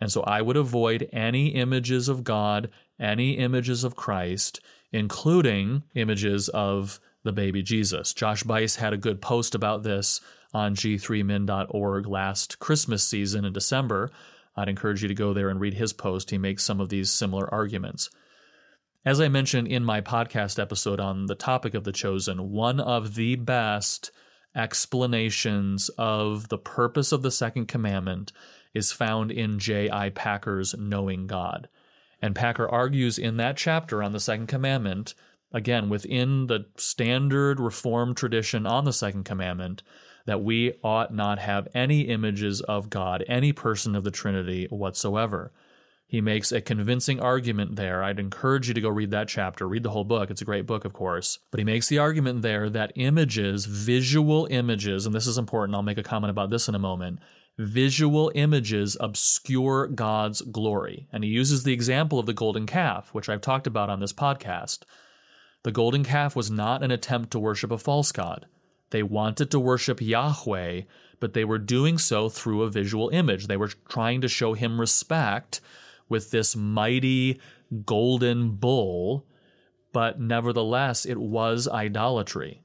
And 0.00 0.10
so 0.10 0.22
I 0.22 0.42
would 0.42 0.56
avoid 0.56 1.08
any 1.12 1.48
images 1.48 2.08
of 2.08 2.24
God, 2.24 2.70
any 2.98 3.32
images 3.32 3.84
of 3.84 3.96
Christ, 3.96 4.60
including 4.92 5.82
images 5.94 6.48
of 6.48 7.00
the 7.26 7.32
baby 7.32 7.62
Jesus. 7.62 8.14
Josh 8.14 8.42
Buice 8.42 8.76
had 8.76 8.94
a 8.94 8.98
good 8.98 9.20
post 9.20 9.54
about 9.54 9.82
this 9.82 10.20
on 10.54 10.74
g3min.org 10.74 12.06
last 12.06 12.58
Christmas 12.58 13.04
season 13.04 13.44
in 13.44 13.52
December. 13.52 14.10
I'd 14.56 14.70
encourage 14.70 15.02
you 15.02 15.08
to 15.08 15.14
go 15.14 15.34
there 15.34 15.50
and 15.50 15.60
read 15.60 15.74
his 15.74 15.92
post. 15.92 16.30
He 16.30 16.38
makes 16.38 16.64
some 16.64 16.80
of 16.80 16.88
these 16.88 17.10
similar 17.10 17.52
arguments. 17.52 18.08
As 19.04 19.20
I 19.20 19.28
mentioned 19.28 19.68
in 19.68 19.84
my 19.84 20.00
podcast 20.00 20.58
episode 20.58 20.98
on 20.98 21.26
the 21.26 21.34
topic 21.34 21.74
of 21.74 21.84
the 21.84 21.92
chosen, 21.92 22.50
one 22.50 22.80
of 22.80 23.14
the 23.14 23.36
best 23.36 24.10
explanations 24.54 25.90
of 25.98 26.48
the 26.48 26.58
purpose 26.58 27.12
of 27.12 27.22
the 27.22 27.30
second 27.30 27.66
commandment 27.66 28.32
is 28.72 28.92
found 28.92 29.30
in 29.30 29.58
J.I. 29.58 30.10
Packer's 30.10 30.74
Knowing 30.76 31.26
God. 31.26 31.68
And 32.22 32.34
Packer 32.34 32.68
argues 32.68 33.18
in 33.18 33.36
that 33.36 33.56
chapter 33.56 34.02
on 34.02 34.12
the 34.12 34.20
second 34.20 34.46
commandment 34.46 35.14
again, 35.52 35.88
within 35.88 36.46
the 36.46 36.66
standard 36.76 37.60
Reformed 37.60 38.16
tradition 38.16 38.66
on 38.66 38.84
the 38.84 38.92
second 38.92 39.24
commandment, 39.24 39.82
that 40.26 40.42
we 40.42 40.74
ought 40.82 41.14
not 41.14 41.38
have 41.38 41.68
any 41.74 42.02
images 42.02 42.60
of 42.62 42.90
God, 42.90 43.24
any 43.28 43.52
person 43.52 43.94
of 43.94 44.04
the 44.04 44.10
Trinity 44.10 44.66
whatsoever. 44.70 45.52
He 46.08 46.20
makes 46.20 46.52
a 46.52 46.60
convincing 46.60 47.20
argument 47.20 47.74
there. 47.74 48.02
I'd 48.02 48.20
encourage 48.20 48.68
you 48.68 48.74
to 48.74 48.80
go 48.80 48.88
read 48.88 49.10
that 49.10 49.28
chapter. 49.28 49.66
Read 49.66 49.82
the 49.82 49.90
whole 49.90 50.04
book. 50.04 50.30
It's 50.30 50.42
a 50.42 50.46
great 50.46 50.66
book, 50.66 50.84
of 50.84 50.92
course. 50.92 51.40
But 51.50 51.58
he 51.58 51.64
makes 51.64 51.88
the 51.88 51.98
argument 51.98 52.42
there 52.42 52.70
that 52.70 52.92
images, 52.94 53.66
visual 53.66 54.46
images, 54.50 55.04
and 55.06 55.14
this 55.14 55.26
is 55.26 55.38
important, 55.38 55.74
I'll 55.74 55.82
make 55.82 55.98
a 55.98 56.04
comment 56.04 56.30
about 56.30 56.50
this 56.50 56.68
in 56.68 56.76
a 56.76 56.80
moment, 56.80 57.18
visual 57.58 58.30
images 58.34 58.96
obscure 59.00 59.88
God's 59.88 60.42
glory. 60.42 61.08
And 61.12 61.24
he 61.24 61.30
uses 61.30 61.64
the 61.64 61.72
example 61.72 62.20
of 62.20 62.26
the 62.26 62.32
golden 62.32 62.66
calf, 62.66 63.12
which 63.12 63.28
I've 63.28 63.40
talked 63.40 63.66
about 63.66 63.90
on 63.90 63.98
this 63.98 64.12
podcast. 64.12 64.80
The 65.66 65.72
golden 65.72 66.04
calf 66.04 66.36
was 66.36 66.48
not 66.48 66.84
an 66.84 66.92
attempt 66.92 67.32
to 67.32 67.40
worship 67.40 67.72
a 67.72 67.76
false 67.76 68.12
god. 68.12 68.46
They 68.90 69.02
wanted 69.02 69.50
to 69.50 69.58
worship 69.58 70.00
Yahweh, 70.00 70.82
but 71.18 71.34
they 71.34 71.44
were 71.44 71.58
doing 71.58 71.98
so 71.98 72.28
through 72.28 72.62
a 72.62 72.70
visual 72.70 73.08
image. 73.08 73.48
They 73.48 73.56
were 73.56 73.72
trying 73.88 74.20
to 74.20 74.28
show 74.28 74.54
him 74.54 74.78
respect 74.80 75.60
with 76.08 76.30
this 76.30 76.54
mighty 76.54 77.40
golden 77.84 78.50
bull, 78.52 79.26
but 79.92 80.20
nevertheless, 80.20 81.04
it 81.04 81.18
was 81.18 81.66
idolatry. 81.66 82.62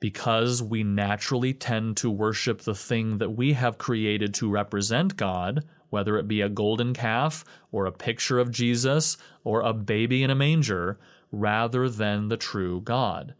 Because 0.00 0.62
we 0.62 0.84
naturally 0.84 1.52
tend 1.52 1.98
to 1.98 2.10
worship 2.10 2.62
the 2.62 2.74
thing 2.74 3.18
that 3.18 3.32
we 3.32 3.52
have 3.52 3.76
created 3.76 4.32
to 4.36 4.48
represent 4.48 5.18
God, 5.18 5.66
whether 5.90 6.16
it 6.16 6.26
be 6.26 6.40
a 6.40 6.48
golden 6.48 6.94
calf 6.94 7.44
or 7.70 7.84
a 7.84 7.92
picture 7.92 8.38
of 8.38 8.50
Jesus 8.50 9.18
or 9.44 9.60
a 9.60 9.74
baby 9.74 10.22
in 10.22 10.30
a 10.30 10.34
manger, 10.34 10.98
rather 11.32 11.88
than 11.88 12.28
the 12.28 12.36
true 12.36 12.80
God. 12.80 13.34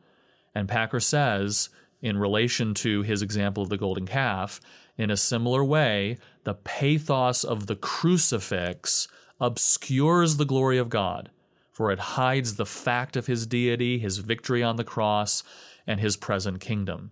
And 0.55 0.69
Packer 0.69 1.01
says, 1.01 1.69
in 2.03 2.19
relation 2.19 2.75
to 2.75 3.03
his 3.03 3.23
example 3.23 3.63
of 3.63 3.69
the 3.69 3.77
golden 3.77 4.07
calf, 4.07 4.61
in 4.97 5.11
a 5.11 5.17
similar 5.17 5.65
way, 5.65 6.19
the 6.45 6.55
pathos 6.55 7.45
of 7.45 7.67
the 7.67 7.77
crucifix 7.77 9.09
obscures 9.41 10.37
the 10.37 10.45
glory 10.45 10.79
of 10.79 10.89
God, 10.89 11.31
for 11.71 11.91
it 11.91 11.99
hides 11.99 12.57
the 12.57 12.67
fact 12.67 13.17
of 13.17 13.27
his 13.27 13.47
deity, 13.47 13.99
his 13.99 14.19
victory 14.19 14.63
on 14.63 14.77
the 14.77 14.85
cross, 14.85 15.43
and 15.87 16.01
his 16.01 16.17
present 16.17 16.61
kingdom. 16.61 17.11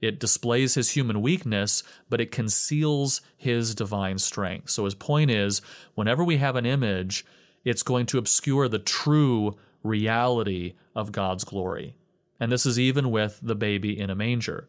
It 0.00 0.20
displays 0.20 0.74
his 0.74 0.90
human 0.90 1.22
weakness, 1.22 1.82
but 2.10 2.20
it 2.20 2.30
conceals 2.30 3.22
his 3.36 3.74
divine 3.74 4.18
strength. 4.18 4.68
So 4.70 4.84
his 4.84 4.94
point 4.94 5.30
is 5.30 5.62
whenever 5.94 6.22
we 6.22 6.36
have 6.36 6.56
an 6.56 6.66
image, 6.66 7.24
it's 7.64 7.82
going 7.82 8.06
to 8.06 8.18
obscure 8.18 8.68
the 8.68 8.78
true 8.78 9.56
reality 9.86 10.74
of 10.94 11.12
God's 11.12 11.44
glory. 11.44 11.96
And 12.38 12.52
this 12.52 12.66
is 12.66 12.78
even 12.78 13.10
with 13.10 13.38
the 13.42 13.54
baby 13.54 13.98
in 13.98 14.10
a 14.10 14.14
manger. 14.14 14.68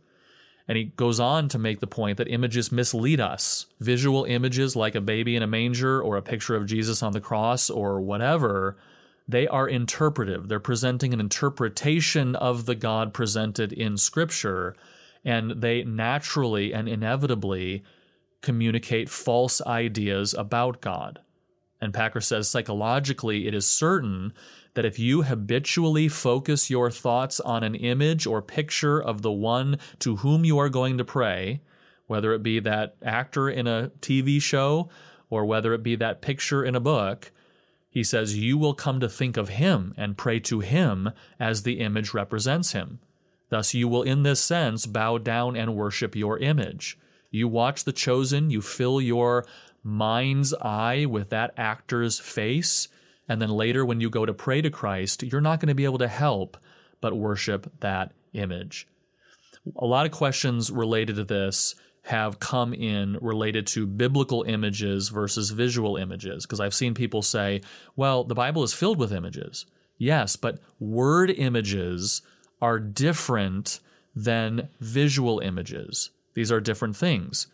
And 0.68 0.78
he 0.78 0.86
goes 0.86 1.20
on 1.20 1.48
to 1.50 1.60
make 1.60 1.80
the 1.80 1.88
point 1.88 2.18
that 2.18 2.28
images 2.28 2.72
mislead 2.72 3.22
us. 3.22 3.68
Visual 3.80 4.26
images 4.26 4.76
like 4.76 4.96
a 4.96 5.02
baby 5.02 5.36
in 5.36 5.44
a 5.44 5.48
manger 5.48 6.02
or 6.02 6.18
a 6.18 6.22
picture 6.22 6.56
of 6.56 6.66
Jesus 6.66 7.02
on 7.02 7.14
the 7.14 7.22
cross 7.22 7.70
or 7.70 8.02
whatever, 8.02 8.78
they 9.28 9.48
are 9.48 9.68
interpretive. 9.68 10.48
They're 10.48 10.60
presenting 10.60 11.14
an 11.14 11.20
interpretation 11.20 12.36
of 12.36 12.66
the 12.66 12.76
God 12.76 13.14
presented 13.14 13.72
in 13.74 13.98
Scripture, 13.98 14.76
and 15.24 15.62
they 15.62 15.84
naturally 15.84 16.74
and 16.74 16.88
inevitably 16.88 17.84
communicate 18.42 19.10
false 19.10 19.62
ideas 19.66 20.34
about 20.34 20.82
God. 20.82 21.20
And 21.80 21.94
Packer 21.94 22.22
says 22.22 22.50
psychologically, 22.50 23.48
it 23.48 23.54
is 23.54 23.68
certain 23.68 24.34
that 24.78 24.86
if 24.86 25.00
you 25.00 25.24
habitually 25.24 26.08
focus 26.08 26.70
your 26.70 26.92
thoughts 26.92 27.40
on 27.40 27.64
an 27.64 27.74
image 27.74 28.28
or 28.28 28.44
picture 28.44 29.02
of 29.02 29.24
the 29.24 29.32
one 29.32 29.80
to 29.98 30.18
whom 30.18 30.46
you 30.46 30.60
are 30.60 30.70
going 30.70 31.00
to 31.00 31.04
pray, 31.04 31.60
whether 32.06 32.32
it 32.32 32.44
be 32.44 32.60
that 32.60 32.96
actor 33.02 33.50
in 33.50 33.66
a 33.66 33.90
TV 34.02 34.40
show 34.40 34.88
or 35.32 35.46
whether 35.46 35.74
it 35.74 35.82
be 35.82 35.96
that 35.96 36.22
picture 36.22 36.64
in 36.64 36.76
a 36.76 36.80
book, 36.80 37.32
he 37.90 38.04
says 38.04 38.38
you 38.38 38.56
will 38.56 38.76
come 38.76 39.00
to 39.00 39.10
think 39.10 39.36
of 39.36 39.50
him 39.50 39.96
and 39.98 40.16
pray 40.16 40.40
to 40.42 40.60
him 40.60 41.10
as 41.40 41.64
the 41.64 41.80
image 41.80 42.14
represents 42.14 42.74
him. 42.74 43.00
Thus, 43.50 43.74
you 43.74 43.88
will, 43.88 44.04
in 44.04 44.22
this 44.22 44.44
sense, 44.44 44.86
bow 44.86 45.18
down 45.18 45.56
and 45.56 45.76
worship 45.76 46.16
your 46.16 46.38
image. 46.38 47.00
You 47.32 47.48
watch 47.48 47.84
The 47.84 47.94
Chosen, 47.94 48.52
you 48.52 48.62
fill 48.62 49.02
your 49.02 49.44
mind's 49.84 50.54
eye 50.54 51.08
with 51.08 51.32
that 51.32 51.56
actor's 51.58 52.20
face, 52.20 52.90
and 53.30 53.42
then 53.42 53.50
later, 53.50 53.86
when 53.86 54.00
you 54.02 54.10
go 54.10 54.26
to 54.26 54.34
pray 54.34 54.62
to 54.62 54.70
Christ, 54.70 55.24
you're 55.24 55.42
not 55.42 55.60
going 55.60 55.68
to 55.68 55.76
be 55.76 55.86
able 55.86 55.98
to 56.00 56.08
help 56.08 56.58
but 57.02 57.16
worship 57.16 57.72
that 57.80 58.14
image. 58.34 58.88
A 59.78 59.86
lot 59.86 60.06
of 60.06 60.12
questions 60.12 60.72
related 60.72 61.18
to 61.18 61.24
this 61.24 61.76
have 62.04 62.40
come 62.40 62.74
in 62.74 63.18
related 63.22 63.68
to 63.68 63.86
biblical 63.86 64.44
images 64.44 65.10
versus 65.10 65.50
visual 65.52 65.98
images. 65.98 66.46
Because 66.46 66.62
I've 66.62 66.74
seen 66.74 66.94
people 66.94 67.22
say, 67.22 67.62
well, 67.98 68.24
the 68.24 68.36
Bible 68.36 68.64
is 68.64 68.74
filled 68.74 68.98
with 68.98 69.12
images. 69.12 69.66
Yes, 69.98 70.38
but 70.38 70.60
word 70.80 71.30
images 71.30 72.22
are 72.62 72.80
different 72.80 73.82
than 74.16 74.70
visual 74.80 75.40
images. 75.40 76.12
These 76.34 76.52
are 76.52 76.62
different 76.62 76.96
things. 76.96 77.48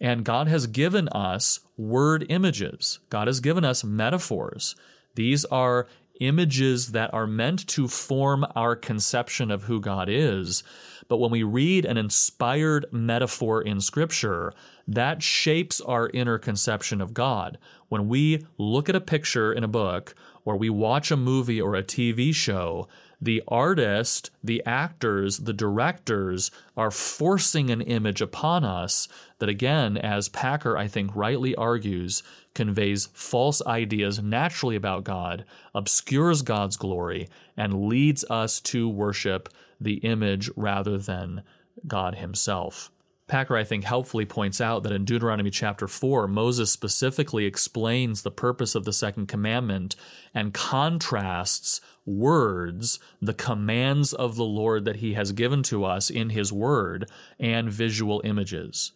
And 0.00 0.24
God 0.24 0.48
has 0.48 0.66
given 0.66 1.08
us 1.08 1.60
word 1.76 2.26
images, 2.28 2.98
God 3.08 3.26
has 3.26 3.40
given 3.40 3.64
us 3.64 3.84
metaphors. 3.84 4.76
These 5.14 5.44
are 5.46 5.86
images 6.20 6.92
that 6.92 7.12
are 7.12 7.26
meant 7.26 7.66
to 7.66 7.88
form 7.88 8.46
our 8.54 8.76
conception 8.76 9.50
of 9.50 9.64
who 9.64 9.80
God 9.80 10.08
is. 10.08 10.62
But 11.08 11.18
when 11.18 11.30
we 11.30 11.42
read 11.42 11.84
an 11.84 11.96
inspired 11.96 12.86
metaphor 12.92 13.62
in 13.62 13.80
Scripture, 13.80 14.52
that 14.86 15.22
shapes 15.22 15.80
our 15.80 16.08
inner 16.10 16.38
conception 16.38 17.00
of 17.00 17.14
God. 17.14 17.58
When 17.88 18.08
we 18.08 18.46
look 18.58 18.88
at 18.88 18.96
a 18.96 19.00
picture 19.00 19.52
in 19.52 19.64
a 19.64 19.68
book, 19.68 20.14
or 20.44 20.56
we 20.56 20.70
watch 20.70 21.10
a 21.10 21.16
movie 21.16 21.60
or 21.60 21.74
a 21.74 21.82
TV 21.82 22.34
show, 22.34 22.88
the 23.20 23.42
artist, 23.48 24.30
the 24.42 24.62
actors, 24.66 25.38
the 25.38 25.52
directors 25.52 26.50
are 26.76 26.90
forcing 26.90 27.70
an 27.70 27.80
image 27.80 28.20
upon 28.20 28.64
us 28.64 29.08
that, 29.38 29.48
again, 29.48 29.96
as 29.96 30.28
Packer, 30.28 30.76
I 30.76 30.88
think, 30.88 31.14
rightly 31.14 31.54
argues, 31.54 32.22
conveys 32.54 33.06
false 33.12 33.64
ideas 33.66 34.20
naturally 34.20 34.76
about 34.76 35.04
God, 35.04 35.44
obscures 35.74 36.42
God's 36.42 36.76
glory, 36.76 37.28
and 37.56 37.88
leads 37.88 38.24
us 38.30 38.60
to 38.60 38.88
worship 38.88 39.48
the 39.80 39.94
image 39.96 40.50
rather 40.56 40.98
than 40.98 41.42
God 41.86 42.16
Himself. 42.16 42.90
Packer, 43.26 43.56
I 43.56 43.64
think, 43.64 43.84
helpfully 43.84 44.26
points 44.26 44.60
out 44.60 44.82
that 44.82 44.92
in 44.92 45.06
Deuteronomy 45.06 45.50
chapter 45.50 45.88
4, 45.88 46.28
Moses 46.28 46.70
specifically 46.70 47.46
explains 47.46 48.22
the 48.22 48.30
purpose 48.30 48.74
of 48.74 48.84
the 48.84 48.92
second 48.92 49.28
commandment 49.28 49.96
and 50.34 50.52
contrasts 50.52 51.80
words, 52.06 52.98
the 53.20 53.34
commands 53.34 54.12
of 54.12 54.36
the 54.36 54.44
Lord 54.44 54.84
that 54.84 54.96
he 54.96 55.14
has 55.14 55.32
given 55.32 55.62
to 55.64 55.84
us 55.84 56.10
in 56.10 56.30
his 56.30 56.52
word, 56.52 57.10
and 57.38 57.70
visual 57.70 58.20
images. 58.24 58.92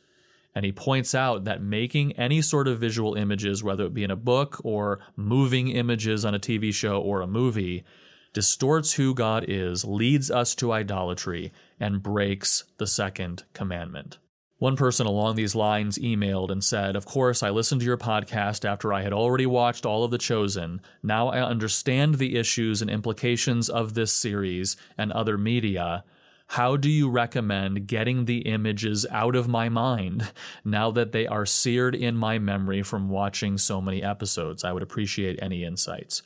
And 0.55 0.65
he 0.65 0.73
points 0.73 1.15
out 1.15 1.45
that 1.45 1.62
making 1.62 2.12
any 2.12 2.43
sort 2.43 2.69
of 2.69 2.81
visual 2.81 3.15
images, 3.15 3.62
whether 3.62 3.87
it 3.87 3.95
be 3.95 4.05
in 4.05 4.11
a 4.11 4.17
book 4.17 4.61
or 4.65 5.00
moving 5.17 5.69
images 5.69 6.25
on 6.25 6.35
a 6.35 6.41
TV 6.41 6.73
show 6.75 7.00
or 7.00 7.21
a 7.21 7.27
movie, 7.27 7.85
distorts 8.33 8.95
who 8.95 9.15
God 9.15 9.45
is, 9.47 9.85
leads 9.85 10.31
us 10.31 10.55
to 10.57 10.73
idolatry, 10.73 11.53
and 11.79 12.03
breaks 12.03 12.65
the 12.79 12.87
second 12.87 13.45
commandment. 13.53 14.19
One 14.59 14.75
person 14.75 15.07
along 15.07 15.37
these 15.37 15.55
lines 15.55 15.99
emailed 15.99 16.50
and 16.50 16.65
said, 16.65 16.97
Of 16.97 17.07
course, 17.07 17.45
I 17.45 17.50
listened 17.50 17.81
to 17.81 17.87
your 17.87 17.97
podcast 17.97 18.65
after 18.65 18.93
I 18.93 19.03
had 19.03 19.12
already 19.12 19.47
watched 19.47 19.87
all 19.87 20.03
of 20.03 20.11
The 20.11 20.19
Chosen. 20.19 20.81
Now 21.00 21.29
I 21.29 21.41
understand 21.41 22.17
the 22.17 22.37
issues 22.37 22.83
and 22.83 22.91
implications 22.91 23.69
of 23.69 23.95
this 23.95 24.12
series 24.12 24.77
and 24.97 25.12
other 25.12 25.38
media. 25.38 26.03
How 26.49 26.77
do 26.77 26.91
you 26.91 27.09
recommend 27.09 27.87
getting 27.87 28.25
the 28.25 28.38
images 28.38 29.07
out 29.12 29.37
of 29.37 29.47
my 29.47 29.69
mind 29.69 30.29
now 30.65 30.91
that 30.91 31.12
they 31.12 31.29
are 31.29 31.47
seared 31.47 31.95
in 31.95 32.17
my 32.17 32.41
memory 32.41 32.83
from 32.83 33.11
watching 33.11 33.59
so 33.59 33.81
many 33.81 34.03
episodes? 34.03 34.65
I 34.65 34.73
would 34.73 34.83
appreciate 34.83 35.38
any 35.41 35.62
insights. 35.62 36.23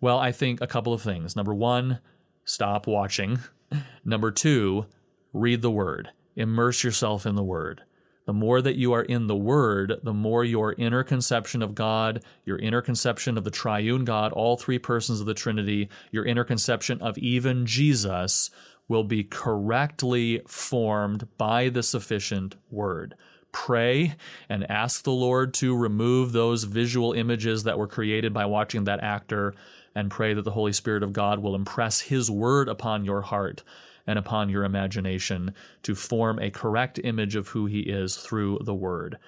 Well, 0.00 0.18
I 0.18 0.32
think 0.32 0.62
a 0.62 0.66
couple 0.66 0.94
of 0.94 1.02
things. 1.02 1.36
Number 1.36 1.52
one, 1.52 1.98
stop 2.46 2.86
watching. 2.86 3.40
Number 4.04 4.30
two, 4.30 4.86
read 5.34 5.60
the 5.60 5.70
word, 5.70 6.10
immerse 6.36 6.84
yourself 6.84 7.26
in 7.26 7.34
the 7.34 7.42
word. 7.42 7.82
The 8.26 8.32
more 8.32 8.62
that 8.62 8.76
you 8.76 8.92
are 8.92 9.02
in 9.02 9.26
the 9.26 9.36
Word, 9.36 10.00
the 10.02 10.14
more 10.14 10.44
your 10.44 10.72
inner 10.72 11.02
conception 11.04 11.62
of 11.62 11.74
God, 11.74 12.24
your 12.44 12.58
inner 12.58 12.80
conception 12.80 13.36
of 13.36 13.44
the 13.44 13.50
triune 13.50 14.04
God, 14.04 14.32
all 14.32 14.56
three 14.56 14.78
persons 14.78 15.20
of 15.20 15.26
the 15.26 15.34
Trinity, 15.34 15.90
your 16.10 16.24
inner 16.24 16.44
conception 16.44 17.02
of 17.02 17.18
even 17.18 17.66
Jesus 17.66 18.50
will 18.88 19.04
be 19.04 19.24
correctly 19.24 20.40
formed 20.46 21.28
by 21.36 21.68
the 21.68 21.82
sufficient 21.82 22.56
Word. 22.70 23.14
Pray 23.52 24.16
and 24.48 24.68
ask 24.70 25.04
the 25.04 25.12
Lord 25.12 25.54
to 25.54 25.76
remove 25.76 26.32
those 26.32 26.64
visual 26.64 27.12
images 27.12 27.64
that 27.64 27.78
were 27.78 27.86
created 27.86 28.32
by 28.32 28.46
watching 28.46 28.84
that 28.84 29.02
actor 29.02 29.54
and 29.94 30.10
pray 30.10 30.34
that 30.34 30.42
the 30.42 30.50
Holy 30.50 30.72
Spirit 30.72 31.02
of 31.02 31.12
God 31.12 31.38
will 31.38 31.54
impress 31.54 32.00
His 32.00 32.30
word 32.30 32.68
upon 32.68 33.04
your 33.04 33.20
heart 33.20 33.62
and 34.06 34.18
upon 34.18 34.48
your 34.48 34.64
imagination 34.64 35.54
to 35.82 35.94
form 35.94 36.38
a 36.38 36.50
correct 36.50 37.00
image 37.02 37.36
of 37.36 37.48
who 37.48 37.66
He 37.66 37.80
is 37.80 38.16
through 38.16 38.58
the 38.62 38.74
word. 38.74 39.18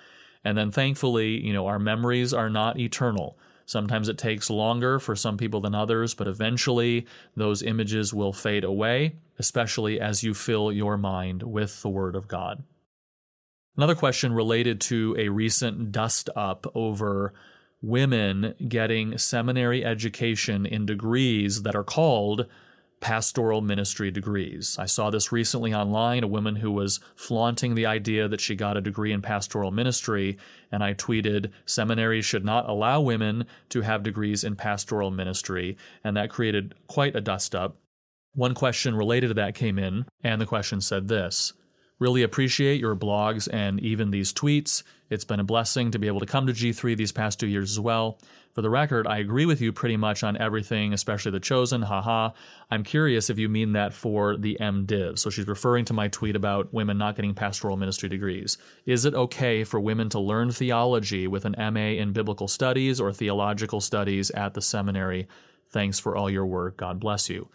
And 0.44 0.56
then 0.56 0.70
thankfully, 0.70 1.44
you 1.44 1.52
know, 1.52 1.66
our 1.66 1.78
memories 1.78 2.32
are 2.32 2.50
not 2.50 2.78
eternal. 2.78 3.38
Sometimes 3.64 4.08
it 4.08 4.16
takes 4.16 4.48
longer 4.48 5.00
for 5.00 5.16
some 5.16 5.36
people 5.36 5.60
than 5.60 5.74
others, 5.74 6.14
but 6.14 6.28
eventually 6.28 7.06
those 7.34 7.62
images 7.62 8.14
will 8.14 8.32
fade 8.32 8.62
away, 8.62 9.16
especially 9.40 10.00
as 10.00 10.22
you 10.22 10.34
fill 10.34 10.70
your 10.72 10.96
mind 10.96 11.42
with 11.42 11.82
the 11.82 11.88
Word 11.88 12.14
of 12.14 12.28
God. 12.28 12.62
Another 13.76 13.96
question 13.96 14.32
related 14.32 14.80
to 14.82 15.16
a 15.18 15.28
recent 15.28 15.90
dust 15.90 16.30
up 16.36 16.66
over 16.74 17.34
women 17.82 18.54
getting 18.68 19.18
seminary 19.18 19.84
education 19.84 20.64
in 20.64 20.86
degrees 20.86 21.62
that 21.62 21.74
are 21.74 21.84
called 21.84 22.46
pastoral 23.00 23.60
ministry 23.60 24.10
degrees. 24.10 24.76
I 24.78 24.86
saw 24.86 25.10
this 25.10 25.30
recently 25.30 25.74
online, 25.74 26.24
a 26.24 26.28
woman 26.28 26.56
who 26.56 26.70
was 26.70 27.00
flaunting 27.14 27.74
the 27.74 27.86
idea 27.86 28.28
that 28.28 28.40
she 28.40 28.54
got 28.54 28.76
a 28.76 28.80
degree 28.80 29.12
in 29.12 29.22
pastoral 29.22 29.70
ministry, 29.70 30.38
and 30.72 30.82
I 30.82 30.94
tweeted, 30.94 31.50
Seminaries 31.66 32.24
should 32.24 32.44
not 32.44 32.68
allow 32.68 33.00
women 33.00 33.46
to 33.70 33.82
have 33.82 34.02
degrees 34.02 34.44
in 34.44 34.56
pastoral 34.56 35.10
ministry, 35.10 35.76
and 36.04 36.16
that 36.16 36.30
created 36.30 36.74
quite 36.86 37.14
a 37.14 37.20
dust 37.20 37.54
up. 37.54 37.76
One 38.34 38.54
question 38.54 38.94
related 38.94 39.28
to 39.28 39.34
that 39.34 39.54
came 39.54 39.78
in, 39.78 40.06
and 40.22 40.40
the 40.40 40.46
question 40.46 40.80
said 40.80 41.08
this 41.08 41.52
Really 41.98 42.22
appreciate 42.22 42.80
your 42.80 42.94
blogs 42.94 43.48
and 43.50 43.80
even 43.80 44.10
these 44.10 44.32
tweets. 44.32 44.82
It's 45.08 45.24
been 45.24 45.40
a 45.40 45.44
blessing 45.44 45.90
to 45.92 45.98
be 45.98 46.06
able 46.06 46.20
to 46.20 46.26
come 46.26 46.46
to 46.46 46.52
G3 46.52 46.96
these 46.96 47.12
past 47.12 47.40
two 47.40 47.46
years 47.46 47.70
as 47.70 47.80
well. 47.80 48.18
For 48.56 48.62
the 48.62 48.70
record, 48.70 49.06
I 49.06 49.18
agree 49.18 49.44
with 49.44 49.60
you 49.60 49.70
pretty 49.70 49.98
much 49.98 50.22
on 50.22 50.38
everything, 50.38 50.94
especially 50.94 51.30
the 51.30 51.40
chosen, 51.40 51.82
haha. 51.82 52.30
I'm 52.70 52.84
curious 52.84 53.28
if 53.28 53.38
you 53.38 53.50
mean 53.50 53.72
that 53.72 53.92
for 53.92 54.38
the 54.38 54.56
MDiv. 54.58 55.18
So 55.18 55.28
she's 55.28 55.46
referring 55.46 55.84
to 55.84 55.92
my 55.92 56.08
tweet 56.08 56.36
about 56.36 56.72
women 56.72 56.96
not 56.96 57.16
getting 57.16 57.34
pastoral 57.34 57.76
ministry 57.76 58.08
degrees. 58.08 58.56
Is 58.86 59.04
it 59.04 59.12
okay 59.12 59.62
for 59.62 59.78
women 59.78 60.08
to 60.08 60.20
learn 60.20 60.52
theology 60.52 61.26
with 61.26 61.44
an 61.44 61.54
MA 61.58 62.00
in 62.00 62.14
biblical 62.14 62.48
studies 62.48 62.98
or 62.98 63.12
theological 63.12 63.82
studies 63.82 64.30
at 64.30 64.54
the 64.54 64.62
seminary? 64.62 65.28
Thanks 65.68 65.98
for 65.98 66.16
all 66.16 66.30
your 66.30 66.46
work. 66.46 66.78
God 66.78 66.98
bless 66.98 67.28
you. 67.28 67.50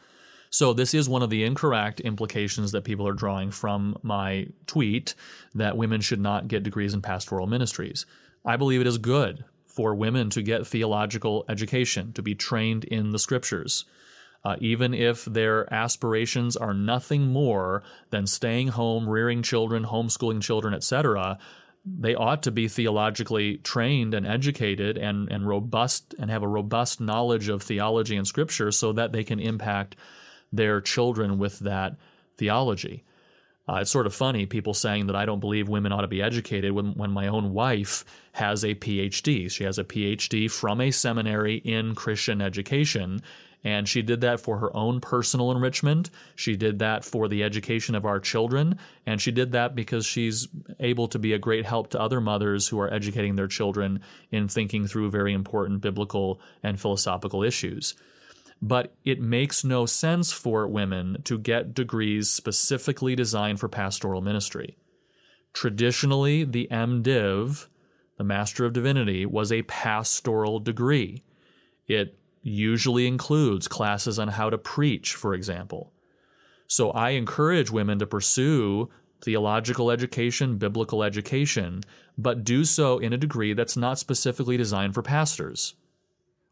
So, 0.51 0.71
this 0.71 0.93
is 0.93 1.09
one 1.09 1.23
of 1.23 1.31
the 1.31 1.45
incorrect 1.45 1.99
implications 2.01 2.73
that 2.73 2.83
people 2.83 3.07
are 3.07 3.13
drawing 3.13 3.49
from 3.49 3.97
my 4.03 4.49
tweet 4.67 5.15
that 5.55 5.77
women 5.77 6.01
should 6.01 6.21
not 6.21 6.47
get 6.47 6.61
degrees 6.61 6.93
in 6.93 7.01
pastoral 7.01 7.47
ministries. 7.47 8.05
I 8.45 8.55
believe 8.55 8.81
it 8.81 8.87
is 8.87 8.99
good 8.99 9.45
for 9.71 9.95
women 9.95 10.29
to 10.31 10.41
get 10.41 10.67
theological 10.67 11.45
education, 11.47 12.13
to 12.13 12.21
be 12.21 12.35
trained 12.35 12.83
in 12.83 13.11
the 13.11 13.19
scriptures. 13.19 13.85
Uh, 14.43 14.55
even 14.59 14.93
if 14.93 15.25
their 15.25 15.71
aspirations 15.71 16.57
are 16.57 16.73
nothing 16.73 17.27
more 17.27 17.83
than 18.09 18.25
staying 18.25 18.69
home, 18.69 19.07
rearing 19.07 19.43
children, 19.43 19.85
homeschooling 19.85 20.41
children, 20.41 20.73
etc., 20.73 21.37
they 21.85 22.13
ought 22.13 22.43
to 22.43 22.51
be 22.51 22.67
theologically 22.67 23.57
trained 23.57 24.13
and 24.13 24.25
educated 24.27 24.97
and, 24.97 25.31
and 25.31 25.47
robust 25.47 26.13
and 26.19 26.29
have 26.29 26.43
a 26.43 26.47
robust 26.47 27.01
knowledge 27.01 27.49
of 27.49 27.63
theology 27.63 28.15
and 28.15 28.27
scripture 28.27 28.71
so 28.71 28.93
that 28.93 29.11
they 29.11 29.23
can 29.23 29.39
impact 29.39 29.95
their 30.51 30.81
children 30.81 31.39
with 31.39 31.59
that 31.59 31.95
theology. 32.37 33.03
Uh, 33.71 33.79
it's 33.79 33.91
sort 33.91 34.05
of 34.05 34.13
funny 34.13 34.45
people 34.45 34.73
saying 34.73 35.07
that 35.07 35.15
I 35.15 35.25
don't 35.25 35.39
believe 35.39 35.69
women 35.69 35.93
ought 35.93 36.01
to 36.01 36.07
be 36.07 36.21
educated 36.21 36.73
when, 36.73 36.93
when 36.95 37.11
my 37.11 37.27
own 37.27 37.53
wife 37.53 38.03
has 38.33 38.65
a 38.65 38.75
PhD. 38.75 39.49
She 39.49 39.63
has 39.63 39.77
a 39.77 39.85
PhD 39.85 40.51
from 40.51 40.81
a 40.81 40.91
seminary 40.91 41.55
in 41.55 41.95
Christian 41.95 42.41
education, 42.41 43.21
and 43.63 43.87
she 43.87 44.01
did 44.01 44.21
that 44.21 44.41
for 44.41 44.57
her 44.57 44.75
own 44.75 44.99
personal 44.99 45.51
enrichment. 45.51 46.09
She 46.35 46.57
did 46.57 46.79
that 46.79 47.05
for 47.05 47.29
the 47.29 47.43
education 47.43 47.95
of 47.95 48.05
our 48.05 48.19
children, 48.19 48.77
and 49.05 49.21
she 49.21 49.31
did 49.31 49.53
that 49.53 49.73
because 49.73 50.05
she's 50.05 50.49
able 50.81 51.07
to 51.07 51.19
be 51.19 51.31
a 51.31 51.39
great 51.39 51.65
help 51.65 51.91
to 51.91 52.01
other 52.01 52.19
mothers 52.19 52.67
who 52.67 52.77
are 52.81 52.93
educating 52.93 53.37
their 53.37 53.47
children 53.47 54.01
in 54.31 54.49
thinking 54.49 54.85
through 54.85 55.11
very 55.11 55.31
important 55.31 55.79
biblical 55.79 56.41
and 56.61 56.77
philosophical 56.77 57.41
issues 57.41 57.95
but 58.61 58.93
it 59.03 59.19
makes 59.19 59.63
no 59.63 59.85
sense 59.85 60.31
for 60.31 60.67
women 60.67 61.21
to 61.23 61.39
get 61.39 61.73
degrees 61.73 62.29
specifically 62.29 63.15
designed 63.15 63.59
for 63.59 63.67
pastoral 63.67 64.21
ministry. 64.21 64.77
Traditionally, 65.53 66.43
the 66.43 66.67
MDiv, 66.71 67.67
the 68.17 68.23
Master 68.23 68.65
of 68.65 68.73
Divinity, 68.73 69.25
was 69.25 69.51
a 69.51 69.63
pastoral 69.63 70.59
degree. 70.59 71.23
It 71.87 72.17
usually 72.43 73.07
includes 73.07 73.67
classes 73.67 74.19
on 74.19 74.27
how 74.27 74.49
to 74.49 74.57
preach, 74.57 75.15
for 75.15 75.33
example. 75.33 75.91
So 76.67 76.91
I 76.91 77.11
encourage 77.11 77.71
women 77.71 77.99
to 77.99 78.07
pursue 78.07 78.89
theological 79.21 79.91
education, 79.91 80.57
biblical 80.57 81.03
education, 81.03 81.83
but 82.17 82.43
do 82.43 82.63
so 82.63 82.99
in 82.99 83.13
a 83.13 83.17
degree 83.17 83.53
that's 83.53 83.77
not 83.77 83.99
specifically 83.99 84.57
designed 84.57 84.93
for 84.93 85.01
pastors. 85.01 85.75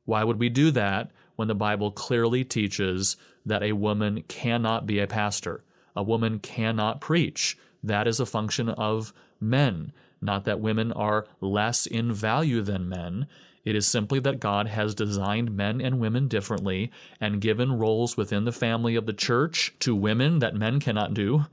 Why 0.05 0.23
would 0.23 0.39
we 0.39 0.49
do 0.49 0.71
that 0.71 1.11
when 1.39 1.47
the 1.47 1.55
Bible 1.55 1.89
clearly 1.89 2.43
teaches 2.43 3.15
that 3.45 3.63
a 3.63 3.71
woman 3.71 4.23
cannot 4.27 4.85
be 4.85 4.99
a 4.99 5.07
pastor? 5.07 5.63
A 5.95 6.03
woman 6.03 6.37
cannot 6.39 6.99
preach. 6.99 7.57
That 7.81 8.09
is 8.09 8.19
a 8.19 8.25
function 8.25 8.67
of 8.67 9.13
men. 9.39 9.93
Not 10.19 10.43
that 10.43 10.59
women 10.59 10.91
are 10.91 11.27
less 11.39 11.85
in 11.85 12.11
value 12.11 12.61
than 12.61 12.89
men. 12.89 13.25
It 13.63 13.73
is 13.73 13.87
simply 13.87 14.19
that 14.19 14.41
God 14.41 14.67
has 14.67 14.93
designed 14.93 15.55
men 15.55 15.79
and 15.79 16.01
women 16.01 16.27
differently 16.27 16.91
and 17.21 17.39
given 17.39 17.71
roles 17.71 18.17
within 18.17 18.43
the 18.43 18.51
family 18.51 18.97
of 18.97 19.05
the 19.05 19.13
church 19.13 19.73
to 19.79 19.95
women 19.95 20.39
that 20.39 20.55
men 20.55 20.81
cannot 20.81 21.13
do 21.13 21.45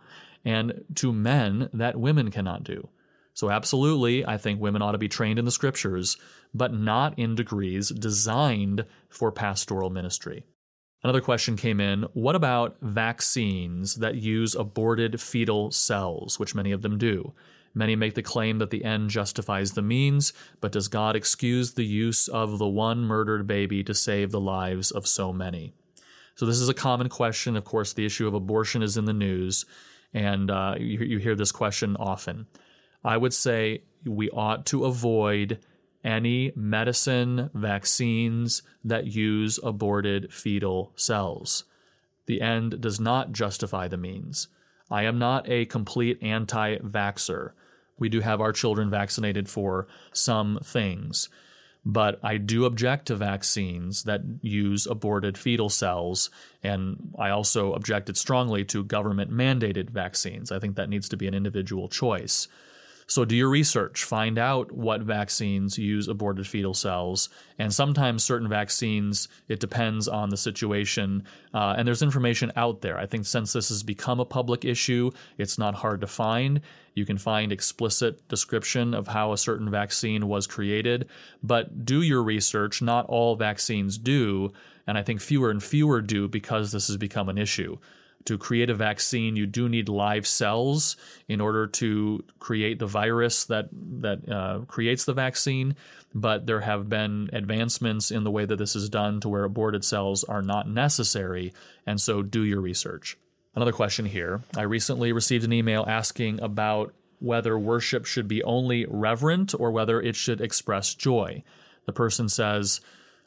and 0.44 0.84
to 0.96 1.12
men 1.12 1.70
that 1.72 1.94
women 1.94 2.32
cannot 2.32 2.64
do. 2.64 2.88
So, 3.36 3.50
absolutely, 3.50 4.24
I 4.24 4.38
think 4.38 4.62
women 4.62 4.80
ought 4.80 4.92
to 4.92 4.98
be 4.98 5.10
trained 5.10 5.38
in 5.38 5.44
the 5.44 5.50
scriptures, 5.50 6.16
but 6.54 6.72
not 6.72 7.18
in 7.18 7.34
degrees 7.34 7.90
designed 7.90 8.86
for 9.10 9.30
pastoral 9.30 9.90
ministry. 9.90 10.46
Another 11.02 11.20
question 11.20 11.54
came 11.54 11.78
in 11.78 12.04
What 12.14 12.34
about 12.34 12.78
vaccines 12.80 13.96
that 13.96 14.14
use 14.14 14.54
aborted 14.54 15.20
fetal 15.20 15.70
cells, 15.70 16.38
which 16.38 16.54
many 16.54 16.72
of 16.72 16.80
them 16.80 16.96
do? 16.96 17.34
Many 17.74 17.94
make 17.94 18.14
the 18.14 18.22
claim 18.22 18.56
that 18.56 18.70
the 18.70 18.82
end 18.86 19.10
justifies 19.10 19.72
the 19.72 19.82
means, 19.82 20.32
but 20.62 20.72
does 20.72 20.88
God 20.88 21.14
excuse 21.14 21.74
the 21.74 21.84
use 21.84 22.28
of 22.28 22.56
the 22.56 22.66
one 22.66 23.00
murdered 23.00 23.46
baby 23.46 23.84
to 23.84 23.92
save 23.92 24.30
the 24.30 24.40
lives 24.40 24.90
of 24.90 25.06
so 25.06 25.30
many? 25.30 25.74
So, 26.36 26.46
this 26.46 26.58
is 26.58 26.70
a 26.70 26.74
common 26.74 27.10
question. 27.10 27.54
Of 27.54 27.66
course, 27.66 27.92
the 27.92 28.06
issue 28.06 28.26
of 28.26 28.32
abortion 28.32 28.82
is 28.82 28.96
in 28.96 29.04
the 29.04 29.12
news, 29.12 29.66
and 30.14 30.50
uh, 30.50 30.76
you, 30.78 31.00
you 31.00 31.18
hear 31.18 31.34
this 31.34 31.52
question 31.52 31.96
often. 31.96 32.46
I 33.04 33.16
would 33.16 33.34
say 33.34 33.82
we 34.04 34.30
ought 34.30 34.66
to 34.66 34.84
avoid 34.84 35.58
any 36.04 36.52
medicine, 36.54 37.50
vaccines 37.52 38.62
that 38.84 39.06
use 39.06 39.58
aborted 39.62 40.32
fetal 40.32 40.92
cells. 40.94 41.64
The 42.26 42.40
end 42.40 42.80
does 42.80 43.00
not 43.00 43.32
justify 43.32 43.88
the 43.88 43.96
means. 43.96 44.48
I 44.90 45.02
am 45.02 45.18
not 45.18 45.48
a 45.48 45.64
complete 45.66 46.22
anti 46.22 46.76
vaxxer. 46.78 47.52
We 47.98 48.08
do 48.08 48.20
have 48.20 48.40
our 48.40 48.52
children 48.52 48.90
vaccinated 48.90 49.48
for 49.48 49.88
some 50.12 50.60
things. 50.62 51.28
But 51.84 52.18
I 52.22 52.36
do 52.36 52.64
object 52.64 53.06
to 53.06 53.16
vaccines 53.16 54.02
that 54.04 54.20
use 54.42 54.86
aborted 54.86 55.38
fetal 55.38 55.68
cells. 55.68 56.30
And 56.62 57.14
I 57.16 57.30
also 57.30 57.74
objected 57.74 58.16
strongly 58.16 58.64
to 58.66 58.82
government 58.82 59.30
mandated 59.30 59.90
vaccines. 59.90 60.50
I 60.50 60.58
think 60.58 60.74
that 60.76 60.88
needs 60.88 61.08
to 61.10 61.16
be 61.16 61.28
an 61.28 61.34
individual 61.34 61.88
choice. 61.88 62.48
So 63.08 63.24
do 63.24 63.36
your 63.36 63.48
research, 63.48 64.02
find 64.02 64.36
out 64.36 64.72
what 64.72 65.00
vaccines 65.00 65.78
use 65.78 66.08
aborted 66.08 66.44
fetal 66.44 66.74
cells. 66.74 67.28
And 67.56 67.72
sometimes 67.72 68.24
certain 68.24 68.48
vaccines, 68.48 69.28
it 69.46 69.60
depends 69.60 70.08
on 70.08 70.28
the 70.28 70.36
situation. 70.36 71.22
Uh, 71.54 71.76
and 71.78 71.86
there's 71.86 72.02
information 72.02 72.50
out 72.56 72.80
there. 72.80 72.98
I 72.98 73.06
think 73.06 73.24
since 73.24 73.52
this 73.52 73.68
has 73.68 73.84
become 73.84 74.18
a 74.18 74.24
public 74.24 74.64
issue, 74.64 75.12
it's 75.38 75.56
not 75.56 75.76
hard 75.76 76.00
to 76.00 76.08
find. 76.08 76.60
You 76.94 77.06
can 77.06 77.16
find 77.16 77.52
explicit 77.52 78.26
description 78.26 78.92
of 78.92 79.06
how 79.06 79.32
a 79.32 79.38
certain 79.38 79.70
vaccine 79.70 80.26
was 80.26 80.48
created. 80.48 81.08
But 81.44 81.84
do 81.84 82.02
your 82.02 82.24
research. 82.24 82.82
Not 82.82 83.06
all 83.06 83.36
vaccines 83.36 83.98
do. 83.98 84.52
And 84.88 84.98
I 84.98 85.04
think 85.04 85.20
fewer 85.20 85.50
and 85.50 85.62
fewer 85.62 86.00
do 86.00 86.26
because 86.26 86.72
this 86.72 86.88
has 86.88 86.96
become 86.96 87.28
an 87.28 87.38
issue 87.38 87.78
to 88.26 88.38
create 88.38 88.70
a 88.70 88.74
vaccine, 88.74 89.36
you 89.36 89.46
do 89.46 89.68
need 89.68 89.88
live 89.88 90.26
cells 90.26 90.96
in 91.28 91.40
order 91.40 91.66
to 91.66 92.24
create 92.38 92.78
the 92.78 92.86
virus 92.86 93.44
that 93.44 93.68
that 93.72 94.28
uh, 94.28 94.60
creates 94.66 95.04
the 95.04 95.14
vaccine. 95.14 95.76
But 96.14 96.46
there 96.46 96.60
have 96.60 96.88
been 96.88 97.30
advancements 97.32 98.10
in 98.10 98.24
the 98.24 98.30
way 98.30 98.44
that 98.44 98.56
this 98.56 98.76
is 98.76 98.88
done 98.88 99.20
to 99.20 99.28
where 99.28 99.44
aborted 99.44 99.84
cells 99.84 100.24
are 100.24 100.42
not 100.42 100.68
necessary, 100.68 101.52
and 101.86 102.00
so 102.00 102.22
do 102.22 102.42
your 102.42 102.60
research. 102.60 103.16
Another 103.54 103.72
question 103.72 104.06
here: 104.06 104.42
I 104.56 104.62
recently 104.62 105.12
received 105.12 105.44
an 105.44 105.52
email 105.52 105.84
asking 105.86 106.40
about 106.40 106.94
whether 107.18 107.58
worship 107.58 108.04
should 108.04 108.28
be 108.28 108.42
only 108.42 108.86
reverent 108.88 109.54
or 109.58 109.70
whether 109.70 110.00
it 110.00 110.16
should 110.16 110.40
express 110.40 110.94
joy. 110.94 111.42
The 111.86 111.92
person 111.92 112.28
says. 112.28 112.80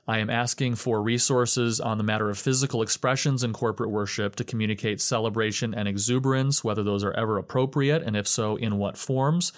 I 0.10 0.18
am 0.18 0.32
asking 0.32 0.74
for 0.74 1.04
resources 1.04 1.80
on 1.80 2.00
the 2.00 2.04
matter 2.04 2.32
of 2.32 2.40
physical 2.40 2.82
expressions 2.82 3.44
in 3.44 3.54
corporate 3.54 3.92
worship 3.92 4.36
to 4.38 4.44
communicate 4.44 5.02
celebration 5.02 5.76
and 5.76 5.88
exuberance, 5.88 6.64
whether 6.64 6.82
those 6.82 7.04
are 7.04 7.14
ever 7.14 7.38
appropriate, 7.38 8.02
and 8.02 8.18
if 8.18 8.28
so, 8.28 8.56
in 8.56 8.80
what 8.80 8.98
forms. 8.98 9.54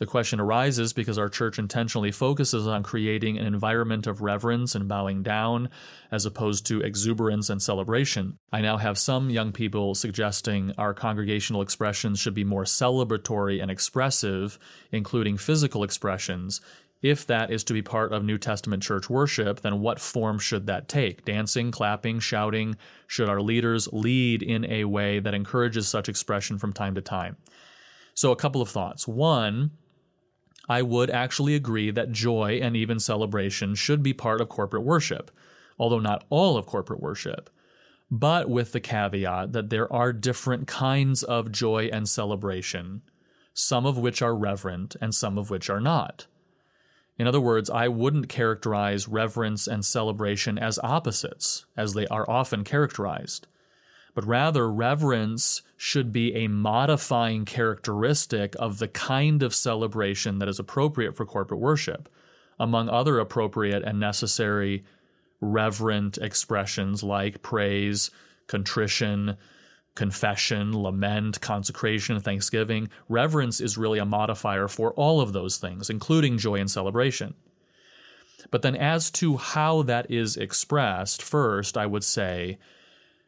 The 0.00 0.06
question 0.06 0.40
arises 0.40 0.92
because 0.92 1.18
our 1.18 1.28
church 1.28 1.60
intentionally 1.60 2.10
focuses 2.10 2.66
on 2.66 2.82
creating 2.82 3.38
an 3.38 3.46
environment 3.46 4.08
of 4.08 4.22
reverence 4.22 4.74
and 4.74 4.88
bowing 4.88 5.22
down 5.22 5.68
as 6.10 6.26
opposed 6.26 6.66
to 6.66 6.80
exuberance 6.80 7.48
and 7.48 7.62
celebration. 7.62 8.38
I 8.52 8.62
now 8.62 8.78
have 8.78 8.98
some 8.98 9.30
young 9.30 9.52
people 9.52 9.94
suggesting 9.94 10.72
our 10.76 10.94
congregational 10.94 11.62
expressions 11.62 12.18
should 12.18 12.34
be 12.34 12.42
more 12.42 12.64
celebratory 12.64 13.62
and 13.62 13.70
expressive, 13.70 14.58
including 14.90 15.36
physical 15.38 15.84
expressions, 15.84 16.60
if 17.02 17.26
that 17.26 17.50
is 17.50 17.64
to 17.64 17.72
be 17.72 17.82
part 17.82 18.12
of 18.12 18.24
New 18.24 18.38
Testament 18.38 18.82
church 18.82 19.10
worship, 19.10 19.60
then 19.60 19.80
what 19.80 19.98
form 20.00 20.38
should 20.38 20.66
that 20.68 20.88
take? 20.88 21.24
Dancing, 21.24 21.72
clapping, 21.72 22.20
shouting? 22.20 22.76
Should 23.08 23.28
our 23.28 23.40
leaders 23.40 23.88
lead 23.92 24.42
in 24.42 24.64
a 24.66 24.84
way 24.84 25.18
that 25.18 25.34
encourages 25.34 25.88
such 25.88 26.08
expression 26.08 26.58
from 26.58 26.72
time 26.72 26.94
to 26.94 27.00
time? 27.00 27.36
So, 28.14 28.30
a 28.30 28.36
couple 28.36 28.62
of 28.62 28.68
thoughts. 28.68 29.08
One, 29.08 29.72
I 30.68 30.82
would 30.82 31.10
actually 31.10 31.56
agree 31.56 31.90
that 31.90 32.12
joy 32.12 32.60
and 32.62 32.76
even 32.76 33.00
celebration 33.00 33.74
should 33.74 34.02
be 34.02 34.12
part 34.12 34.40
of 34.40 34.48
corporate 34.48 34.84
worship, 34.84 35.32
although 35.78 35.98
not 35.98 36.24
all 36.30 36.56
of 36.56 36.66
corporate 36.66 37.00
worship, 37.00 37.50
but 38.12 38.48
with 38.48 38.70
the 38.70 38.80
caveat 38.80 39.52
that 39.52 39.70
there 39.70 39.92
are 39.92 40.12
different 40.12 40.68
kinds 40.68 41.24
of 41.24 41.50
joy 41.50 41.90
and 41.92 42.08
celebration, 42.08 43.02
some 43.54 43.86
of 43.86 43.98
which 43.98 44.22
are 44.22 44.36
reverent 44.36 44.94
and 45.00 45.14
some 45.14 45.36
of 45.36 45.50
which 45.50 45.68
are 45.68 45.80
not. 45.80 46.26
In 47.22 47.28
other 47.28 47.40
words, 47.40 47.70
I 47.70 47.86
wouldn't 47.86 48.28
characterize 48.28 49.06
reverence 49.06 49.68
and 49.68 49.84
celebration 49.84 50.58
as 50.58 50.80
opposites, 50.82 51.66
as 51.76 51.94
they 51.94 52.04
are 52.08 52.28
often 52.28 52.64
characterized. 52.64 53.46
But 54.12 54.26
rather, 54.26 54.68
reverence 54.68 55.62
should 55.76 56.10
be 56.10 56.34
a 56.34 56.48
modifying 56.48 57.44
characteristic 57.44 58.56
of 58.58 58.80
the 58.80 58.88
kind 58.88 59.44
of 59.44 59.54
celebration 59.54 60.40
that 60.40 60.48
is 60.48 60.58
appropriate 60.58 61.14
for 61.14 61.24
corporate 61.24 61.60
worship, 61.60 62.08
among 62.58 62.88
other 62.88 63.20
appropriate 63.20 63.84
and 63.84 64.00
necessary 64.00 64.82
reverent 65.40 66.18
expressions 66.18 67.04
like 67.04 67.40
praise, 67.40 68.10
contrition, 68.48 69.36
confession, 69.94 70.80
lament, 70.82 71.40
consecration, 71.40 72.18
thanksgiving. 72.20 72.88
Reverence 73.08 73.60
is 73.60 73.76
really 73.78 73.98
a 73.98 74.04
modifier 74.04 74.68
for 74.68 74.92
all 74.94 75.20
of 75.20 75.32
those 75.32 75.58
things, 75.58 75.90
including 75.90 76.38
joy 76.38 76.56
and 76.56 76.70
celebration. 76.70 77.34
But 78.50 78.62
then, 78.62 78.74
as 78.74 79.10
to 79.12 79.36
how 79.36 79.82
that 79.82 80.10
is 80.10 80.36
expressed, 80.36 81.22
first, 81.22 81.76
I 81.76 81.86
would 81.86 82.04
say 82.04 82.58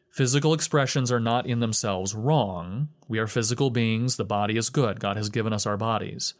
physical 0.09 0.53
expressions 0.53 1.11
are 1.11 1.19
not 1.19 1.45
in 1.45 1.59
themselves 1.59 2.13
wrong. 2.13 2.89
We 3.07 3.19
are 3.19 3.27
physical 3.27 3.69
beings, 3.69 4.17
the 4.17 4.25
body 4.25 4.57
is 4.57 4.69
good, 4.69 4.99
God 4.99 5.17
has 5.17 5.29
given 5.29 5.53
us 5.53 5.65
our 5.65 5.77
bodies. 5.77 6.33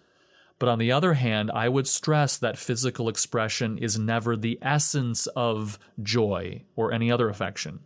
But 0.57 0.69
on 0.69 0.79
the 0.79 0.91
other 0.91 1.13
hand, 1.13 1.51
I 1.51 1.67
would 1.67 1.87
stress 1.87 2.37
that 2.37 2.57
physical 2.57 3.09
expression 3.09 3.77
is 3.77 3.99
never 3.99 4.37
the 4.37 4.57
essence 4.61 5.27
of 5.27 5.77
joy 6.01 6.63
or 6.75 6.93
any 6.93 7.11
other 7.11 7.29
affection. 7.29 7.79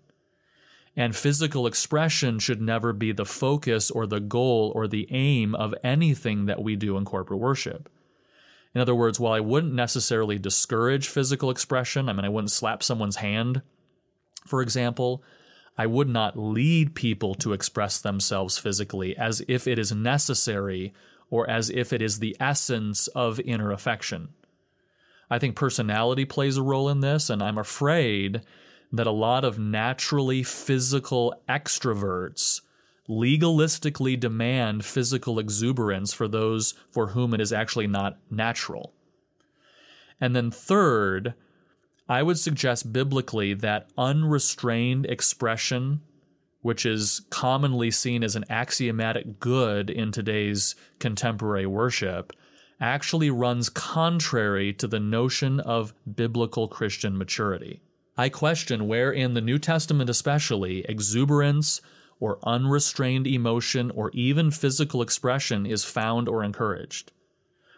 And 0.95 1.15
physical 1.15 1.67
expression 1.67 2.39
should 2.39 2.61
never 2.61 2.93
be 2.93 3.11
the 3.11 3.25
focus 3.25 3.89
or 3.89 4.05
the 4.05 4.19
goal 4.19 4.71
or 4.75 4.87
the 4.87 5.07
aim 5.11 5.55
of 5.55 5.73
anything 5.83 6.45
that 6.47 6.61
we 6.61 6.75
do 6.75 6.97
in 6.97 7.05
corporate 7.05 7.39
worship. 7.39 7.89
In 8.75 8.81
other 8.81 8.95
words, 8.95 9.19
while 9.19 9.33
I 9.33 9.39
wouldn't 9.39 9.73
necessarily 9.73 10.37
discourage 10.37 11.07
physical 11.07 11.49
expression, 11.49 12.09
I 12.09 12.13
mean, 12.13 12.25
I 12.25 12.29
wouldn't 12.29 12.51
slap 12.51 12.83
someone's 12.83 13.15
hand, 13.17 13.61
for 14.45 14.61
example, 14.61 15.23
I 15.77 15.85
would 15.85 16.09
not 16.09 16.37
lead 16.37 16.95
people 16.95 17.35
to 17.35 17.53
express 17.53 17.99
themselves 17.99 18.57
physically 18.57 19.15
as 19.15 19.41
if 19.47 19.67
it 19.67 19.79
is 19.79 19.93
necessary 19.93 20.93
or 21.29 21.49
as 21.49 21.69
if 21.69 21.93
it 21.93 22.01
is 22.01 22.19
the 22.19 22.35
essence 22.39 23.07
of 23.09 23.39
inner 23.39 23.71
affection. 23.71 24.29
I 25.29 25.39
think 25.39 25.55
personality 25.55 26.25
plays 26.25 26.57
a 26.57 26.63
role 26.63 26.89
in 26.89 26.99
this, 27.01 27.29
and 27.29 27.41
I'm 27.41 27.57
afraid 27.57 28.41
that 28.91 29.07
a 29.07 29.11
lot 29.11 29.43
of 29.43 29.59
naturally 29.59 30.43
physical 30.43 31.33
extroverts 31.47 32.61
legalistically 33.07 34.19
demand 34.19 34.85
physical 34.85 35.39
exuberance 35.39 36.13
for 36.13 36.27
those 36.27 36.73
for 36.91 37.07
whom 37.07 37.33
it 37.33 37.41
is 37.41 37.51
actually 37.51 37.87
not 37.87 38.17
natural. 38.29 38.93
And 40.21 40.35
then, 40.35 40.51
third, 40.51 41.33
I 42.07 42.23
would 42.23 42.37
suggest 42.37 42.93
biblically 42.93 43.53
that 43.55 43.89
unrestrained 43.97 45.05
expression 45.05 46.01
which 46.61 46.85
is 46.85 47.21
commonly 47.29 47.91
seen 47.91 48.23
as 48.23 48.35
an 48.35 48.45
axiomatic 48.49 49.39
good 49.39 49.89
in 49.89 50.11
today's 50.11 50.75
contemporary 50.99 51.65
worship, 51.65 52.33
actually 52.81 53.29
runs 53.29 53.69
contrary 53.69 54.73
to 54.73 54.87
the 54.87 54.99
notion 54.99 55.59
of 55.59 55.93
biblical 56.15 56.67
Christian 56.67 57.17
maturity. 57.17 57.81
I 58.19 58.27
question 58.27 58.89
where 58.89 59.13
in 59.13 59.33
the 59.33 59.39
New 59.39 59.57
Testament, 59.59 60.09
especially, 60.09 60.83
exuberance 60.89 61.79
or 62.19 62.37
unrestrained 62.43 63.25
emotion 63.25 63.91
or 63.91 64.11
even 64.13 64.51
physical 64.51 65.01
expression 65.01 65.65
is 65.65 65.85
found 65.85 66.27
or 66.27 66.43
encouraged. 66.43 67.13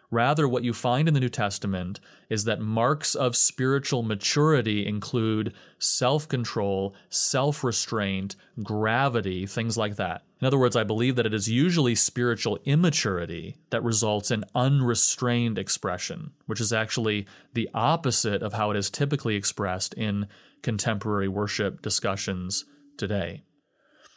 Rather, 0.10 0.48
what 0.48 0.64
you 0.64 0.74
find 0.74 1.08
in 1.08 1.14
the 1.14 1.20
New 1.20 1.30
Testament 1.30 2.00
is 2.28 2.46
that 2.46 2.60
marks 2.60 3.14
of 3.14 3.36
spiritual 3.36 4.02
maturity 4.02 4.84
include 4.84 5.54
self 5.78 6.28
control, 6.28 6.96
self 7.08 7.64
restraint, 7.64 8.36
gravity, 8.64 9.46
things 9.46 9.78
like 9.78 9.98
that. 9.98 10.24
In 10.42 10.48
other 10.48 10.58
words, 10.58 10.76
I 10.76 10.84
believe 10.84 11.16
that 11.18 11.28
it 11.28 11.36
is 11.36 11.48
usually 11.48 11.94
spiritual 11.94 12.58
immaturity 12.66 13.56
that 13.70 13.84
results 13.84 14.32
in 14.32 14.44
unrestrained 14.56 15.60
expression, 15.60 16.32
which 16.48 16.60
is 16.60 16.74
actually 16.74 17.28
the 17.54 17.70
opposite 17.76 18.42
of 18.42 18.54
how 18.54 18.72
it 18.72 18.78
is 18.78 18.90
typically 18.90 19.36
expressed 19.36 19.94
in 19.94 20.28
contemporary 20.64 21.28
worship 21.28 21.84
discussions 21.84 22.66
today. 22.98 23.44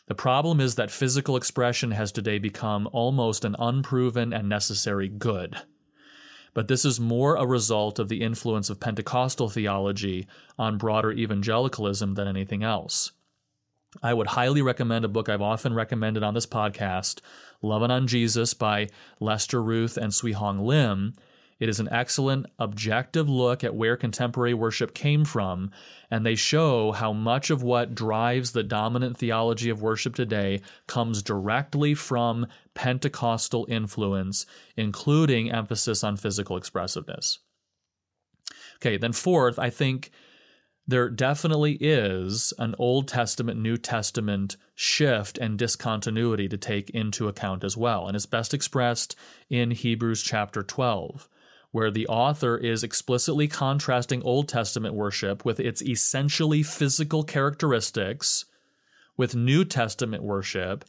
The 0.07 0.15
problem 0.15 0.61
is 0.61 0.77
that 0.77 0.91
physical 0.91 1.37
expression 1.37 1.91
has 1.91 2.11
today 2.11 2.39
become 2.39 2.89
almost 2.93 3.45
an 3.45 3.57
unproven 3.59 4.33
and 4.33 4.49
necessary 4.49 5.09
good 5.09 5.59
but 6.55 6.69
this 6.69 6.85
is 6.85 7.01
more 7.01 7.35
a 7.35 7.45
result 7.45 7.99
of 7.99 8.09
the 8.09 8.23
influence 8.23 8.71
of 8.71 8.81
Pentecostal 8.81 9.49
theology 9.49 10.27
on 10.57 10.79
broader 10.79 11.13
evangelicalism 11.13 12.15
than 12.15 12.29
anything 12.29 12.63
else. 12.63 13.11
I 14.03 14.15
would 14.15 14.29
highly 14.29 14.63
recommend 14.63 15.05
a 15.05 15.09
book 15.09 15.29
I've 15.29 15.43
often 15.43 15.75
recommended 15.75 16.23
on 16.23 16.35
this 16.35 16.47
podcast, 16.47 17.21
Loving 17.63 17.91
on 17.91 18.07
Jesus 18.07 18.55
by 18.55 18.89
Lester 19.21 19.63
Ruth 19.63 19.97
and 19.97 20.13
Swee 20.13 20.33
Hong 20.33 20.67
Lim, 20.67 21.15
it 21.61 21.69
is 21.69 21.79
an 21.81 21.89
excellent 21.91 22.47
objective 22.59 23.29
look 23.29 23.63
at 23.63 23.75
where 23.75 23.97
contemporary 23.97 24.55
worship 24.55 24.93
came 24.93 25.25
from, 25.25 25.71
and 26.11 26.27
they 26.27 26.35
show 26.35 26.93
how 26.93 27.13
much 27.13 27.51
of 27.51 27.63
what 27.63 27.95
drives 27.95 28.53
the 28.53 28.63
dominant 28.63 29.17
theology 29.17 29.71
of 29.71 29.81
worship 29.81 30.15
today 30.15 30.61
comes 30.87 31.23
directly 31.23 31.95
from 31.95 32.47
Pentecostal 32.75 33.67
influence, 33.69 34.47
including 34.77 35.51
emphasis 35.51 36.03
on 36.03 36.17
physical 36.17 36.57
expressiveness. 36.57 37.39
Okay, 38.77 38.97
then 38.97 39.13
fourth, 39.13 39.59
I 39.59 39.71
think 39.71 40.11
there 40.87 41.09
definitely 41.09 41.79
is 41.81 42.53
an 42.59 42.75
Old 42.79 43.09
Testament, 43.09 43.61
New 43.61 43.77
Testament 43.77 44.57
shift 44.75 45.39
and 45.39 45.59
discontinuity 45.59 46.49
to 46.49 46.57
take 46.57 46.91
into 46.91 47.29
account 47.29 47.65
as 47.65 47.77
well, 47.77 48.07
and 48.07 48.15
it's 48.15 48.27
best 48.27 48.53
expressed 48.53 49.17
in 49.49 49.71
Hebrews 49.71 50.23
chapter 50.23 50.63
12 50.63 51.29
where 51.75 51.91
the 51.91 52.07
author 52.07 52.57
is 52.57 52.85
explicitly 52.85 53.49
contrasting 53.49 54.23
Old 54.23 54.49
Testament 54.49 54.95
worship 54.95 55.45
with 55.45 55.59
its 55.59 55.83
essentially 55.83 56.63
physical 56.63 57.25
characteristics 57.25 58.45
with 59.17 59.35
New 59.35 59.65
Testament 59.65 60.23
worship, 60.23 60.85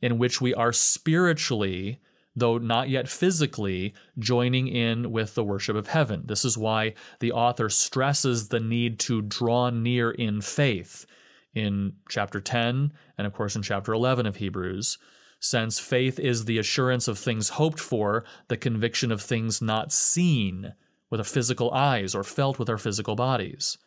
in 0.00 0.16
which 0.16 0.40
we 0.40 0.54
are 0.54 0.72
spiritually, 0.72 2.00
though 2.36 2.58
not 2.58 2.88
yet 2.88 3.08
physically, 3.08 3.94
joining 4.18 4.68
in 4.68 5.10
with 5.10 5.34
the 5.34 5.44
worship 5.44 5.76
of 5.76 5.88
heaven. 5.88 6.22
This 6.26 6.44
is 6.44 6.56
why 6.56 6.94
the 7.18 7.32
author 7.32 7.68
stresses 7.68 8.48
the 8.48 8.60
need 8.60 8.98
to 9.00 9.22
draw 9.22 9.70
near 9.70 10.10
in 10.10 10.40
faith 10.40 11.06
in 11.54 11.94
chapter 12.08 12.40
10 12.40 12.92
and, 13.18 13.26
of 13.26 13.32
course, 13.32 13.56
in 13.56 13.62
chapter 13.62 13.92
11 13.92 14.26
of 14.26 14.36
Hebrews 14.36 14.98
since 15.40 15.78
faith 15.78 16.18
is 16.18 16.44
the 16.44 16.58
assurance 16.58 17.08
of 17.08 17.18
things 17.18 17.50
hoped 17.50 17.80
for, 17.80 18.24
the 18.48 18.58
conviction 18.58 19.10
of 19.10 19.22
things 19.22 19.62
not 19.62 19.90
seen 19.90 20.74
with 21.08 21.18
our 21.18 21.24
physical 21.24 21.72
eyes 21.72 22.14
or 22.14 22.22
felt 22.22 22.58
with 22.58 22.68
our 22.68 22.78
physical 22.78 23.16
bodies. 23.16 23.78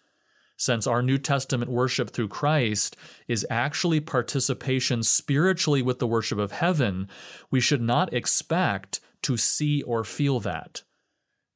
Since 0.56 0.88
our 0.88 1.02
New 1.02 1.18
Testament 1.18 1.72
worship 1.72 2.12
through 2.12 2.28
Christ 2.30 2.96
is 3.28 3.46
actually 3.50 4.00
participation 4.00 5.04
spiritually 5.04 5.82
with 5.82 6.00
the 6.00 6.08
worship 6.08 6.38
of 6.39 6.52
heaven, 6.52 7.08
we 7.52 7.60
should 7.60 7.82
not 7.82 8.13
expect 8.13 9.00
to 9.24 9.36
see 9.36 9.82
or 9.82 10.04
feel 10.04 10.39
that. 10.42 10.84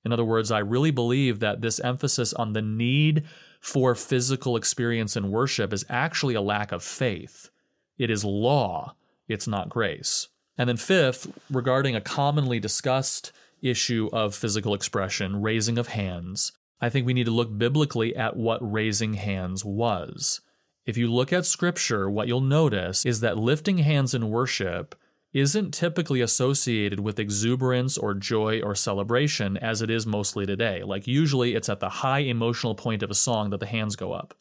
In 0.04 0.12
other 0.12 0.26
words, 0.26 0.52
I 0.52 0.60
really 0.60 0.92
believe 0.92 1.40
that 1.40 1.62
this 1.62 1.80
emphasis 1.80 2.34
on 2.34 2.54
the 2.54 2.62
need 2.62 3.26
for 3.60 3.96
physical 3.96 4.56
experience 4.56 5.16
in 5.16 5.32
worship 5.32 5.74
is 5.74 5.86
actually 5.90 6.36
a 6.36 6.42
lack 6.42 6.72
of 6.72 6.84
faith. 6.84 7.50
It 7.98 8.10
is 8.10 8.24
law 8.24 8.96
it's 9.28 9.48
not 9.48 9.70
grace. 9.70 10.28
And 10.58 10.68
then, 10.70 10.78
fifth, 10.78 11.28
regarding 11.52 11.96
a 11.96 12.02
commonly 12.02 12.60
discussed 12.60 13.32
issue 13.62 14.10
of 14.12 14.36
physical 14.36 14.74
expression, 14.74 15.42
raising 15.42 15.78
of 15.78 15.88
hands, 15.88 16.52
I 16.80 16.90
think 16.90 17.06
we 17.06 17.13
need 17.13 17.26
to 17.26 17.32
look 17.32 17.58
biblically 17.58 18.16
at 18.16 18.36
what 18.36 18.60
raising 18.62 19.16
hands 19.16 19.66
was. 19.66 20.42
If 20.86 20.96
you 20.96 21.12
look 21.12 21.34
at 21.34 21.46
scripture, 21.46 22.10
what 22.10 22.28
you'll 22.28 22.42
notice 22.42 23.06
is 23.06 23.20
that 23.22 23.38
lifting 23.38 23.80
hands 23.80 24.13
in 24.13 24.30
worship 24.30 24.96
isn't 25.34 25.74
typically 25.74 26.22
associated 26.22 27.00
with 27.00 27.20
exuberance 27.20 27.98
or 27.98 28.13
joy 28.13 28.62
or 28.62 28.74
celebration 28.74 29.58
as 29.58 29.82
it 29.82 29.90
is 29.90 30.06
mostly 30.06 30.46
today. 30.46 30.84
Like, 30.84 31.06
usually 31.06 31.56
it's 31.56 31.70
at 31.70 31.80
the 31.80 31.90
high 31.90 32.20
emotional 32.20 32.76
point 32.76 33.04
of 33.04 33.12
a 33.12 33.16
song 33.16 33.50
that 33.50 33.60
the 33.60 33.66
hands 33.66 33.96
go 33.96 34.13
up. 34.13 34.34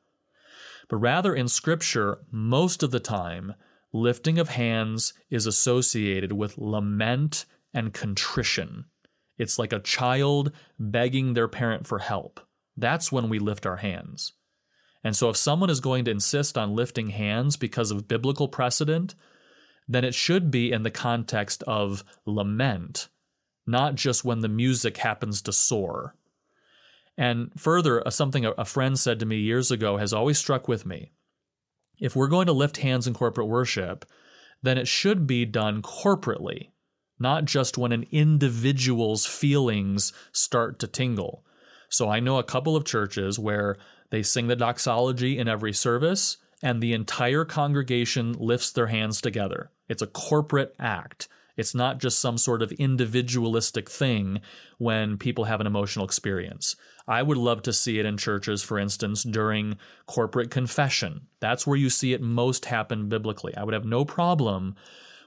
But 0.88 0.98
rather, 0.98 1.34
in 1.34 1.48
scripture, 1.48 2.18
most 2.30 2.82
of 2.82 2.92
the 2.92 3.00
time, 3.00 3.54
lifting 3.92 4.38
of 4.38 4.50
hands 4.50 5.14
is 5.30 5.46
associated 5.46 6.32
with 6.32 6.58
lament 6.58 7.44
and 7.74 7.92
contrition. 7.92 8.84
It's 9.38 9.58
like 9.58 9.72
a 9.72 9.80
child 9.80 10.52
begging 10.78 11.34
their 11.34 11.48
parent 11.48 11.86
for 11.86 11.98
help. 11.98 12.40
That's 12.76 13.10
when 13.10 13.28
we 13.28 13.38
lift 13.38 13.66
our 13.66 13.76
hands. 13.76 14.32
And 15.04 15.14
so, 15.14 15.28
if 15.30 15.36
someone 15.36 15.70
is 15.70 15.80
going 15.80 16.04
to 16.06 16.10
insist 16.10 16.58
on 16.58 16.74
lifting 16.74 17.10
hands 17.10 17.56
because 17.56 17.90
of 17.90 18.08
biblical 18.08 18.48
precedent, 18.48 19.14
then 19.86 20.04
it 20.04 20.14
should 20.14 20.50
be 20.50 20.72
in 20.72 20.82
the 20.82 20.90
context 20.90 21.62
of 21.64 22.02
lament, 22.24 23.08
not 23.66 23.94
just 23.94 24.24
when 24.24 24.40
the 24.40 24.48
music 24.48 24.96
happens 24.96 25.42
to 25.42 25.52
soar. 25.52 26.16
And 27.16 27.50
further, 27.56 28.06
uh, 28.06 28.10
something 28.10 28.44
a 28.44 28.64
friend 28.64 28.98
said 28.98 29.20
to 29.20 29.26
me 29.26 29.36
years 29.36 29.70
ago 29.70 29.96
has 29.96 30.12
always 30.12 30.38
struck 30.38 30.66
with 30.66 30.84
me 30.84 31.12
if 31.98 32.14
we're 32.14 32.28
going 32.28 32.46
to 32.46 32.52
lift 32.52 32.78
hands 32.78 33.06
in 33.06 33.14
corporate 33.14 33.48
worship, 33.48 34.04
then 34.62 34.78
it 34.78 34.88
should 34.88 35.26
be 35.26 35.44
done 35.44 35.82
corporately, 35.82 36.70
not 37.18 37.44
just 37.44 37.78
when 37.78 37.92
an 37.92 38.06
individual's 38.10 39.26
feelings 39.26 40.12
start 40.32 40.78
to 40.80 40.86
tingle. 40.86 41.44
So 41.88 42.08
I 42.08 42.20
know 42.20 42.38
a 42.38 42.44
couple 42.44 42.76
of 42.76 42.84
churches 42.84 43.38
where 43.38 43.76
they 44.10 44.22
sing 44.22 44.48
the 44.48 44.56
doxology 44.56 45.38
in 45.38 45.48
every 45.48 45.72
service 45.72 46.38
and 46.62 46.82
the 46.82 46.92
entire 46.92 47.44
congregation 47.44 48.32
lifts 48.32 48.72
their 48.72 48.86
hands 48.86 49.20
together. 49.20 49.70
It's 49.88 50.02
a 50.02 50.06
corporate 50.06 50.74
act. 50.78 51.28
It's 51.56 51.74
not 51.74 51.98
just 51.98 52.18
some 52.18 52.36
sort 52.36 52.60
of 52.60 52.72
individualistic 52.72 53.88
thing 53.88 54.40
when 54.78 55.16
people 55.16 55.44
have 55.44 55.60
an 55.60 55.66
emotional 55.66 56.04
experience. 56.04 56.76
I 57.08 57.22
would 57.22 57.38
love 57.38 57.62
to 57.62 57.72
see 57.72 57.98
it 57.98 58.04
in 58.04 58.18
churches, 58.18 58.62
for 58.62 58.78
instance, 58.78 59.22
during 59.22 59.78
corporate 60.06 60.50
confession. 60.50 61.28
That's 61.40 61.66
where 61.66 61.78
you 61.78 61.88
see 61.88 62.12
it 62.12 62.20
most 62.20 62.66
happen 62.66 63.08
biblically. 63.08 63.56
I 63.56 63.64
would 63.64 63.74
have 63.74 63.86
no 63.86 64.04
problem 64.04 64.74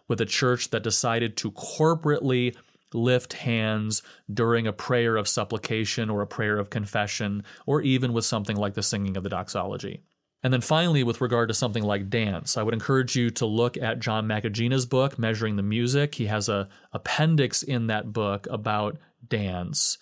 with 0.09 0.19
a 0.19 0.25
church 0.25 0.71
that 0.71 0.83
decided 0.83 1.37
to 1.37 1.51
corporately 1.51 2.53
lift 2.93 3.33
hands 3.33 4.01
during 4.33 4.67
a 4.67 4.73
prayer 4.73 5.15
of 5.15 5.27
supplication 5.27 6.09
or 6.09 6.21
a 6.21 6.27
prayer 6.27 6.57
of 6.57 6.69
confession, 6.69 7.43
or 7.65 7.81
even 7.81 8.11
with 8.11 8.25
something 8.25 8.57
like 8.57 8.73
the 8.73 8.83
singing 8.83 9.15
of 9.15 9.23
the 9.23 9.29
doxology. 9.29 10.01
And 10.41 10.53
then 10.53 10.61
finally, 10.61 11.03
with 11.03 11.21
regard 11.21 11.49
to 11.49 11.53
something 11.53 11.83
like 11.83 12.09
dance, 12.09 12.57
I 12.57 12.63
would 12.63 12.73
encourage 12.73 13.15
you 13.15 13.29
to 13.31 13.45
look 13.45 13.77
at 13.77 13.99
John 13.99 14.25
Makujina's 14.25 14.85
book, 14.85 15.19
Measuring 15.19 15.57
the 15.57 15.63
Music. 15.63 16.15
He 16.15 16.27
has 16.27 16.49
a 16.49 16.69
appendix 16.93 17.61
in 17.61 17.87
that 17.87 18.13
book 18.13 18.47
about 18.49 18.97
dance. 19.27 19.97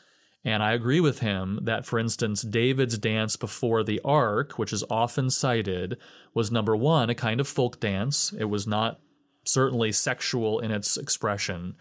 And 0.45 0.61
I 0.61 0.73
agree 0.73 1.01
with 1.01 1.19
him 1.19 1.59
that, 1.63 1.85
for 1.85 1.97
instance, 1.99 2.43
David's 2.43 2.97
dance 2.97 3.35
before 3.35 3.83
the 3.83 3.99
ark, 4.05 4.53
which 4.59 4.71
is 4.71 4.83
often 4.89 5.29
cited, 5.29 5.97
was 6.33 6.51
number 6.51 6.75
one, 6.75 7.09
a 7.09 7.15
kind 7.15 7.41
of 7.41 7.47
folk 7.47 7.79
dance. 7.79 8.31
It 8.31 8.45
was 8.45 8.67
not 8.67 9.01
certainly 9.47 9.91
sexual 9.91 10.59
in 10.59 10.71
its 10.71 10.97
expression, 10.97 11.75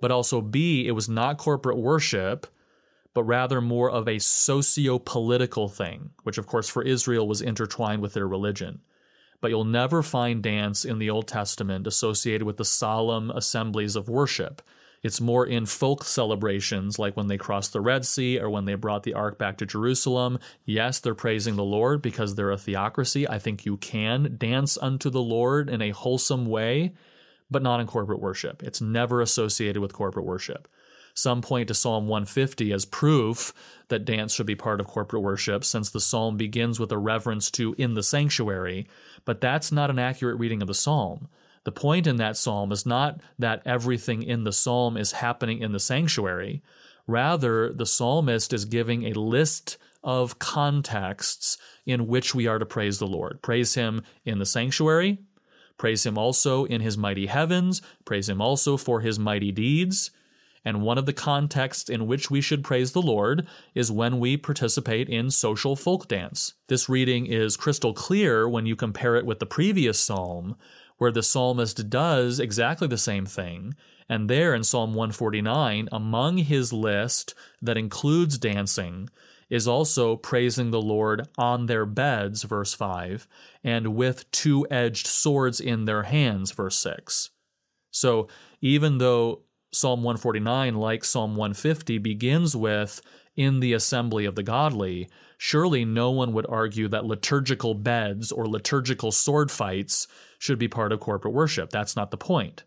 but 0.00 0.10
also 0.10 0.40
B, 0.40 0.86
it 0.86 0.92
was 0.92 1.08
not 1.08 1.38
corporate 1.38 1.78
worship 1.78 2.46
but 3.14 3.24
rather 3.24 3.60
more 3.60 3.90
of 3.90 4.08
a 4.08 4.18
socio 4.18 4.98
political 4.98 5.68
thing, 5.68 6.10
which, 6.22 6.38
of 6.38 6.46
course, 6.46 6.68
for 6.68 6.82
Israel 6.82 7.26
was 7.26 7.42
intertwined 7.42 8.02
with 8.02 8.14
their 8.14 8.28
religion. 8.28 8.80
But 9.40 9.50
you'll 9.50 9.64
never 9.64 10.02
find 10.02 10.42
dance 10.42 10.84
in 10.84 10.98
the 10.98 11.10
Old 11.10 11.26
Testament 11.26 11.86
associated 11.86 12.44
with 12.44 12.56
the 12.56 12.64
solemn 12.64 13.30
assemblies 13.30 13.96
of 13.96 14.08
worship. 14.08 14.62
It's 15.02 15.20
more 15.20 15.46
in 15.46 15.64
folk 15.64 16.04
celebrations, 16.04 16.98
like 16.98 17.16
when 17.16 17.26
they 17.26 17.38
crossed 17.38 17.72
the 17.72 17.80
Red 17.80 18.04
Sea 18.04 18.38
or 18.38 18.50
when 18.50 18.66
they 18.66 18.74
brought 18.74 19.02
the 19.02 19.14
ark 19.14 19.38
back 19.38 19.56
to 19.58 19.66
Jerusalem. 19.66 20.38
Yes, 20.64 21.00
they're 21.00 21.14
praising 21.14 21.56
the 21.56 21.64
Lord 21.64 22.02
because 22.02 22.34
they're 22.34 22.50
a 22.50 22.58
theocracy. 22.58 23.26
I 23.26 23.38
think 23.38 23.64
you 23.64 23.78
can 23.78 24.36
dance 24.38 24.76
unto 24.76 25.08
the 25.08 25.22
Lord 25.22 25.70
in 25.70 25.80
a 25.80 25.90
wholesome 25.90 26.44
way, 26.46 26.92
but 27.50 27.62
not 27.62 27.80
in 27.80 27.86
corporate 27.86 28.20
worship. 28.20 28.62
It's 28.62 28.82
never 28.82 29.22
associated 29.22 29.80
with 29.80 29.94
corporate 29.94 30.26
worship. 30.26 30.68
Some 31.14 31.42
point 31.42 31.68
to 31.68 31.74
Psalm 31.74 32.06
150 32.06 32.72
as 32.72 32.84
proof 32.84 33.52
that 33.88 34.04
dance 34.04 34.34
should 34.34 34.46
be 34.46 34.54
part 34.54 34.80
of 34.80 34.86
corporate 34.86 35.22
worship, 35.22 35.64
since 35.64 35.90
the 35.90 36.00
psalm 36.00 36.36
begins 36.36 36.78
with 36.78 36.92
a 36.92 36.98
reverence 36.98 37.50
to 37.52 37.74
in 37.78 37.94
the 37.94 38.02
sanctuary, 38.02 38.86
but 39.24 39.40
that's 39.40 39.72
not 39.72 39.90
an 39.90 39.98
accurate 39.98 40.38
reading 40.38 40.62
of 40.62 40.68
the 40.68 40.74
psalm. 40.74 41.28
The 41.64 41.72
point 41.72 42.06
in 42.06 42.16
that 42.16 42.36
psalm 42.36 42.72
is 42.72 42.86
not 42.86 43.20
that 43.38 43.62
everything 43.66 44.22
in 44.22 44.44
the 44.44 44.52
psalm 44.52 44.96
is 44.96 45.12
happening 45.12 45.60
in 45.60 45.72
the 45.72 45.80
sanctuary. 45.80 46.62
Rather, 47.06 47.72
the 47.72 47.86
psalmist 47.86 48.52
is 48.52 48.64
giving 48.64 49.04
a 49.04 49.12
list 49.12 49.76
of 50.02 50.38
contexts 50.38 51.58
in 51.84 52.06
which 52.06 52.34
we 52.34 52.46
are 52.46 52.58
to 52.58 52.66
praise 52.66 52.98
the 52.98 53.06
Lord. 53.06 53.42
Praise 53.42 53.74
Him 53.74 54.02
in 54.24 54.38
the 54.38 54.46
sanctuary, 54.46 55.18
praise 55.76 56.06
Him 56.06 56.16
also 56.16 56.64
in 56.64 56.80
His 56.80 56.96
mighty 56.96 57.26
heavens, 57.26 57.82
praise 58.04 58.28
Him 58.28 58.40
also 58.40 58.76
for 58.76 59.00
His 59.00 59.18
mighty 59.18 59.52
deeds. 59.52 60.10
And 60.62 60.82
one 60.82 60.98
of 60.98 61.06
the 61.06 61.14
contexts 61.14 61.88
in 61.88 62.06
which 62.06 62.30
we 62.30 62.42
should 62.42 62.62
praise 62.62 62.92
the 62.92 63.00
Lord 63.00 63.48
is 63.74 63.90
when 63.90 64.20
we 64.20 64.36
participate 64.36 65.08
in 65.08 65.30
social 65.30 65.74
folk 65.74 66.06
dance. 66.06 66.52
This 66.68 66.86
reading 66.86 67.24
is 67.24 67.56
crystal 67.56 67.94
clear 67.94 68.46
when 68.46 68.66
you 68.66 68.76
compare 68.76 69.16
it 69.16 69.24
with 69.24 69.38
the 69.38 69.46
previous 69.46 69.98
psalm, 69.98 70.56
where 71.00 71.10
the 71.10 71.22
psalmist 71.22 71.88
does 71.88 72.38
exactly 72.38 72.86
the 72.86 72.98
same 72.98 73.24
thing. 73.24 73.74
And 74.06 74.28
there 74.28 74.54
in 74.54 74.62
Psalm 74.62 74.90
149, 74.90 75.88
among 75.90 76.36
his 76.36 76.74
list 76.74 77.34
that 77.62 77.78
includes 77.78 78.36
dancing, 78.36 79.08
is 79.48 79.66
also 79.66 80.16
praising 80.16 80.70
the 80.70 80.82
Lord 80.82 81.26
on 81.38 81.64
their 81.64 81.86
beds, 81.86 82.42
verse 82.42 82.74
5, 82.74 83.26
and 83.64 83.96
with 83.96 84.30
two 84.30 84.66
edged 84.70 85.06
swords 85.06 85.58
in 85.58 85.86
their 85.86 86.02
hands, 86.02 86.50
verse 86.50 86.76
6. 86.76 87.30
So 87.90 88.28
even 88.60 88.98
though 88.98 89.44
Psalm 89.72 90.02
149, 90.02 90.74
like 90.74 91.02
Psalm 91.02 91.34
150, 91.34 91.96
begins 91.96 92.54
with, 92.54 93.00
in 93.36 93.60
the 93.60 93.72
assembly 93.72 94.26
of 94.26 94.34
the 94.34 94.42
godly, 94.42 95.08
surely 95.38 95.86
no 95.86 96.10
one 96.10 96.34
would 96.34 96.46
argue 96.46 96.88
that 96.88 97.06
liturgical 97.06 97.72
beds 97.72 98.30
or 98.30 98.46
liturgical 98.46 99.10
sword 99.10 99.50
fights 99.50 100.06
should 100.40 100.58
be 100.58 100.68
part 100.68 100.90
of 100.90 100.98
corporate 100.98 101.34
worship. 101.34 101.68
That's 101.70 101.94
not 101.94 102.10
the 102.10 102.16
point. 102.16 102.64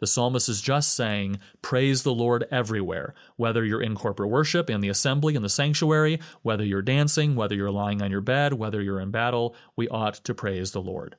The 0.00 0.08
psalmist 0.08 0.48
is 0.48 0.60
just 0.60 0.96
saying, 0.96 1.38
Praise 1.62 2.02
the 2.02 2.12
Lord 2.12 2.44
everywhere, 2.50 3.14
whether 3.36 3.64
you're 3.64 3.80
in 3.80 3.94
corporate 3.94 4.28
worship, 4.28 4.68
in 4.68 4.80
the 4.80 4.88
assembly, 4.88 5.36
in 5.36 5.42
the 5.42 5.48
sanctuary, 5.48 6.18
whether 6.42 6.64
you're 6.64 6.82
dancing, 6.82 7.36
whether 7.36 7.54
you're 7.54 7.70
lying 7.70 8.02
on 8.02 8.10
your 8.10 8.20
bed, 8.20 8.54
whether 8.54 8.82
you're 8.82 8.98
in 8.98 9.12
battle, 9.12 9.54
we 9.76 9.88
ought 9.88 10.14
to 10.14 10.34
praise 10.34 10.72
the 10.72 10.82
Lord. 10.82 11.14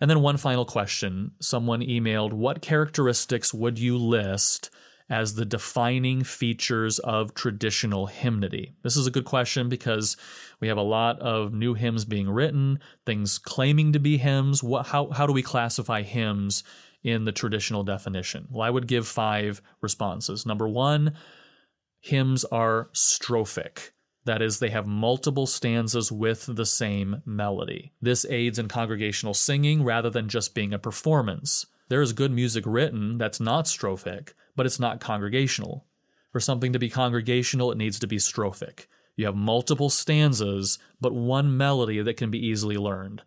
And 0.00 0.08
then 0.08 0.20
one 0.20 0.36
final 0.36 0.64
question. 0.64 1.32
Someone 1.40 1.80
emailed, 1.80 2.32
What 2.32 2.62
characteristics 2.62 3.52
would 3.52 3.80
you 3.80 3.98
list 3.98 4.70
as 5.10 5.34
the 5.34 5.44
defining 5.44 6.22
features 6.24 6.98
of 6.98 7.34
traditional 7.34 8.06
hymnody? 8.06 8.74
This 8.82 8.96
is 8.96 9.06
a 9.06 9.10
good 9.10 9.24
question 9.24 9.68
because 9.68 10.16
we 10.60 10.68
have 10.68 10.76
a 10.76 10.82
lot 10.82 11.18
of 11.20 11.52
new 11.52 11.74
hymns 11.74 12.04
being 12.04 12.28
written, 12.28 12.80
things 13.06 13.38
claiming 13.38 13.92
to 13.92 13.98
be 13.98 14.18
hymns. 14.18 14.62
What, 14.62 14.86
how, 14.86 15.10
how 15.10 15.26
do 15.26 15.32
we 15.32 15.42
classify 15.42 16.02
hymns 16.02 16.64
in 17.02 17.24
the 17.24 17.32
traditional 17.32 17.84
definition? 17.84 18.48
Well, 18.50 18.66
I 18.66 18.70
would 18.70 18.86
give 18.86 19.06
five 19.06 19.62
responses. 19.80 20.44
Number 20.44 20.68
one, 20.68 21.14
hymns 22.00 22.44
are 22.44 22.90
strophic. 22.94 23.90
That 24.24 24.42
is, 24.42 24.58
they 24.58 24.68
have 24.70 24.86
multiple 24.86 25.46
stanzas 25.46 26.12
with 26.12 26.44
the 26.54 26.66
same 26.66 27.22
melody. 27.24 27.92
This 28.02 28.26
aids 28.28 28.58
in 28.58 28.68
congregational 28.68 29.32
singing 29.32 29.84
rather 29.84 30.10
than 30.10 30.28
just 30.28 30.54
being 30.54 30.74
a 30.74 30.78
performance. 30.78 31.64
There 31.88 32.02
is 32.02 32.12
good 32.12 32.30
music 32.30 32.64
written 32.66 33.16
that's 33.16 33.40
not 33.40 33.64
strophic, 33.64 34.34
but 34.58 34.66
it's 34.66 34.80
not 34.80 34.98
congregational. 34.98 35.86
For 36.32 36.40
something 36.40 36.72
to 36.72 36.80
be 36.80 36.90
congregational, 36.90 37.70
it 37.70 37.78
needs 37.78 38.00
to 38.00 38.08
be 38.08 38.16
strophic. 38.16 38.86
You 39.14 39.26
have 39.26 39.36
multiple 39.36 39.88
stanzas, 39.88 40.80
but 41.00 41.14
one 41.14 41.56
melody 41.56 42.02
that 42.02 42.16
can 42.16 42.32
be 42.32 42.44
easily 42.44 42.76
learned. 42.76 43.22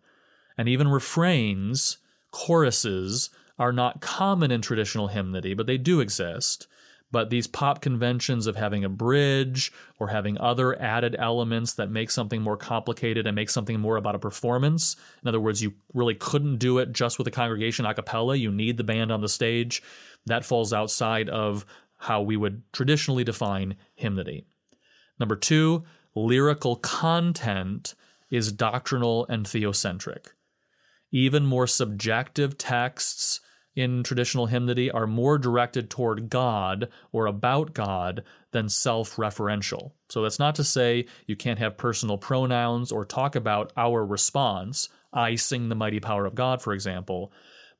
And 0.58 0.68
even 0.68 0.88
refrains, 0.88 1.96
choruses, 2.32 3.30
are 3.58 3.72
not 3.72 4.02
common 4.02 4.50
in 4.50 4.60
traditional 4.60 5.08
hymnody, 5.08 5.54
but 5.54 5.66
they 5.66 5.78
do 5.78 6.00
exist. 6.00 6.66
But 7.10 7.30
these 7.30 7.46
pop 7.46 7.80
conventions 7.80 8.46
of 8.46 8.56
having 8.56 8.84
a 8.84 8.88
bridge 8.90 9.72
or 9.98 10.08
having 10.08 10.38
other 10.38 10.80
added 10.80 11.14
elements 11.18 11.74
that 11.74 11.90
make 11.90 12.10
something 12.10 12.40
more 12.40 12.56
complicated 12.56 13.26
and 13.26 13.34
make 13.34 13.50
something 13.50 13.78
more 13.80 13.96
about 13.96 14.14
a 14.14 14.18
performance. 14.18 14.96
In 15.22 15.28
other 15.28 15.40
words, 15.40 15.62
you 15.62 15.74
really 15.92 16.14
couldn't 16.14 16.56
do 16.56 16.78
it 16.78 16.92
just 16.92 17.18
with 17.18 17.26
a 17.26 17.30
congregation 17.30 17.86
a 17.86 17.94
cappella. 17.94 18.36
You 18.36 18.50
need 18.50 18.78
the 18.78 18.84
band 18.84 19.12
on 19.12 19.20
the 19.20 19.28
stage. 19.28 19.82
That 20.26 20.44
falls 20.44 20.72
outside 20.72 21.28
of 21.28 21.66
how 21.98 22.22
we 22.22 22.36
would 22.36 22.62
traditionally 22.72 23.24
define 23.24 23.76
hymnody. 23.94 24.44
Number 25.18 25.36
two, 25.36 25.84
lyrical 26.14 26.76
content 26.76 27.94
is 28.30 28.52
doctrinal 28.52 29.26
and 29.28 29.46
theocentric. 29.46 30.28
Even 31.12 31.44
more 31.44 31.66
subjective 31.66 32.56
texts 32.56 33.40
in 33.74 34.02
traditional 34.02 34.46
hymnody 34.46 34.90
are 34.90 35.06
more 35.06 35.38
directed 35.38 35.88
toward 35.88 36.28
God 36.28 36.88
or 37.12 37.26
about 37.26 37.74
God 37.74 38.22
than 38.50 38.68
self 38.68 39.16
referential. 39.16 39.92
So 40.08 40.22
that's 40.22 40.38
not 40.38 40.54
to 40.56 40.64
say 40.64 41.06
you 41.26 41.36
can't 41.36 41.58
have 41.58 41.76
personal 41.76 42.18
pronouns 42.18 42.92
or 42.92 43.04
talk 43.04 43.36
about 43.36 43.72
our 43.76 44.04
response. 44.04 44.88
I 45.12 45.36
sing 45.36 45.68
the 45.68 45.74
mighty 45.74 46.00
power 46.00 46.26
of 46.26 46.34
God, 46.34 46.60
for 46.60 46.72
example. 46.72 47.32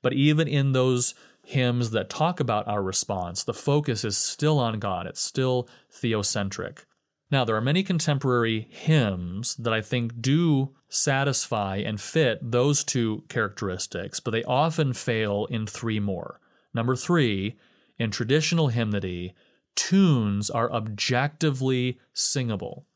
But 0.02 0.12
even 0.12 0.48
in 0.48 0.72
those 0.72 1.14
hymns 1.42 1.90
that 1.90 2.08
talk 2.08 2.40
about 2.40 2.68
our 2.68 2.82
response, 2.82 3.44
the 3.44 3.54
focus 3.54 4.04
is 4.04 4.16
still 4.16 4.58
on 4.58 4.78
God, 4.78 5.06
it's 5.06 5.22
still 5.22 5.68
theocentric. 5.90 6.84
Now, 7.30 7.44
there 7.44 7.56
are 7.56 7.62
many 7.62 7.82
contemporary 7.82 8.68
hymns 8.70 9.54
that 9.56 9.72
I 9.72 9.80
think 9.80 10.20
do 10.20 10.74
satisfy 10.88 11.76
and 11.76 11.98
fit 12.00 12.38
those 12.42 12.84
two 12.84 13.24
characteristics, 13.28 14.20
but 14.20 14.32
they 14.32 14.44
often 14.44 14.92
fail 14.92 15.46
in 15.46 15.66
three 15.66 15.98
more. 15.98 16.40
Number 16.74 16.94
three, 16.94 17.56
in 17.98 18.10
traditional 18.10 18.68
hymnody, 18.68 19.34
tunes 19.74 20.50
are 20.50 20.70
objectively 20.72 21.98
singable. 22.12 22.86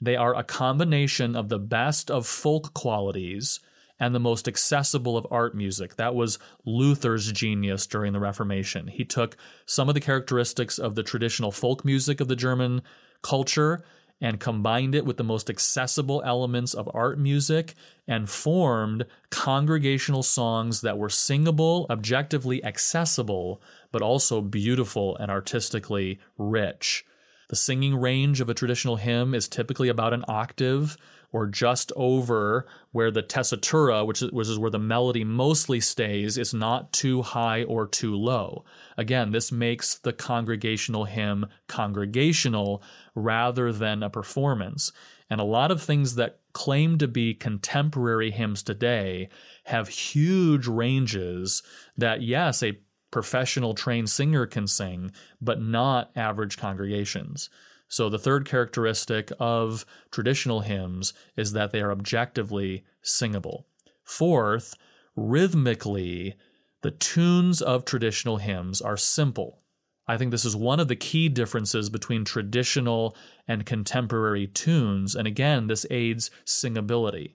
They 0.00 0.16
are 0.16 0.36
a 0.36 0.44
combination 0.44 1.34
of 1.34 1.48
the 1.48 1.58
best 1.58 2.10
of 2.10 2.26
folk 2.26 2.74
qualities 2.74 3.60
and 4.02 4.12
the 4.12 4.20
most 4.20 4.48
accessible 4.48 5.16
of 5.16 5.28
art 5.30 5.54
music. 5.54 5.94
That 5.94 6.16
was 6.16 6.40
Luther's 6.64 7.30
genius 7.30 7.86
during 7.86 8.12
the 8.12 8.18
Reformation. 8.18 8.88
He 8.88 9.04
took 9.04 9.36
some 9.64 9.88
of 9.88 9.94
the 9.94 10.00
characteristics 10.00 10.76
of 10.76 10.96
the 10.96 11.04
traditional 11.04 11.52
folk 11.52 11.84
music 11.84 12.20
of 12.20 12.26
the 12.26 12.34
German 12.34 12.82
culture 13.22 13.84
and 14.20 14.40
combined 14.40 14.96
it 14.96 15.04
with 15.04 15.18
the 15.18 15.24
most 15.24 15.48
accessible 15.48 16.20
elements 16.26 16.74
of 16.74 16.90
art 16.92 17.16
music 17.16 17.74
and 18.08 18.28
formed 18.28 19.06
congregational 19.30 20.24
songs 20.24 20.80
that 20.80 20.98
were 20.98 21.08
singable, 21.08 21.86
objectively 21.88 22.62
accessible, 22.64 23.62
but 23.92 24.02
also 24.02 24.40
beautiful 24.40 25.16
and 25.18 25.30
artistically 25.30 26.18
rich. 26.36 27.04
The 27.50 27.56
singing 27.56 27.94
range 27.94 28.40
of 28.40 28.48
a 28.48 28.54
traditional 28.54 28.96
hymn 28.96 29.32
is 29.32 29.46
typically 29.46 29.88
about 29.88 30.12
an 30.12 30.24
octave 30.26 30.96
or 31.32 31.46
just 31.46 31.90
over 31.96 32.66
where 32.92 33.10
the 33.10 33.22
tessitura, 33.22 34.06
which 34.06 34.22
is, 34.22 34.30
which 34.30 34.48
is 34.48 34.58
where 34.58 34.70
the 34.70 34.78
melody 34.78 35.24
mostly 35.24 35.80
stays, 35.80 36.36
is 36.38 36.52
not 36.52 36.92
too 36.92 37.22
high 37.22 37.64
or 37.64 37.86
too 37.86 38.14
low. 38.14 38.64
Again, 38.96 39.32
this 39.32 39.50
makes 39.50 39.98
the 39.98 40.12
congregational 40.12 41.06
hymn 41.06 41.46
congregational 41.68 42.82
rather 43.14 43.72
than 43.72 44.02
a 44.02 44.10
performance. 44.10 44.92
And 45.30 45.40
a 45.40 45.44
lot 45.44 45.70
of 45.70 45.82
things 45.82 46.16
that 46.16 46.40
claim 46.52 46.98
to 46.98 47.08
be 47.08 47.32
contemporary 47.32 48.30
hymns 48.30 48.62
today 48.62 49.30
have 49.64 49.88
huge 49.88 50.66
ranges 50.66 51.62
that, 51.96 52.20
yes, 52.20 52.62
a 52.62 52.78
professional 53.10 53.74
trained 53.74 54.10
singer 54.10 54.46
can 54.46 54.66
sing, 54.66 55.12
but 55.40 55.62
not 55.62 56.10
average 56.16 56.58
congregations. 56.58 57.48
So, 57.92 58.08
the 58.08 58.18
third 58.18 58.46
characteristic 58.46 59.30
of 59.38 59.84
traditional 60.10 60.60
hymns 60.60 61.12
is 61.36 61.52
that 61.52 61.72
they 61.72 61.82
are 61.82 61.92
objectively 61.92 62.86
singable. 63.02 63.66
Fourth, 64.02 64.74
rhythmically, 65.14 66.36
the 66.80 66.92
tunes 66.92 67.60
of 67.60 67.84
traditional 67.84 68.38
hymns 68.38 68.80
are 68.80 68.96
simple. 68.96 69.60
I 70.08 70.16
think 70.16 70.30
this 70.30 70.46
is 70.46 70.56
one 70.56 70.80
of 70.80 70.88
the 70.88 70.96
key 70.96 71.28
differences 71.28 71.90
between 71.90 72.24
traditional 72.24 73.14
and 73.46 73.66
contemporary 73.66 74.46
tunes, 74.46 75.14
and 75.14 75.28
again, 75.28 75.66
this 75.66 75.84
aids 75.90 76.30
singability. 76.46 77.34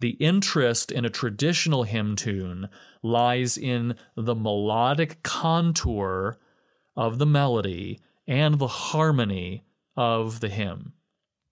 The 0.00 0.16
interest 0.18 0.90
in 0.90 1.04
a 1.04 1.08
traditional 1.08 1.84
hymn 1.84 2.16
tune 2.16 2.68
lies 3.04 3.56
in 3.56 3.94
the 4.16 4.34
melodic 4.34 5.22
contour 5.22 6.40
of 6.96 7.18
the 7.20 7.26
melody 7.26 8.00
and 8.26 8.58
the 8.58 8.66
harmony 8.66 9.62
of 9.96 10.40
the 10.40 10.48
hymn. 10.48 10.92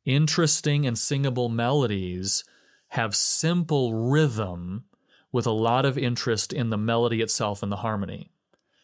Interesting 0.04 0.86
and 0.86 0.98
singable 0.98 1.48
melodies 1.48 2.44
have 2.88 3.14
simple 3.14 3.94
rhythm 4.10 4.84
with 5.32 5.46
a 5.46 5.50
lot 5.50 5.86
of 5.86 5.96
interest 5.96 6.52
in 6.52 6.70
the 6.70 6.76
melody 6.76 7.22
itself 7.22 7.62
and 7.62 7.72
the 7.72 7.76
harmony. 7.76 8.30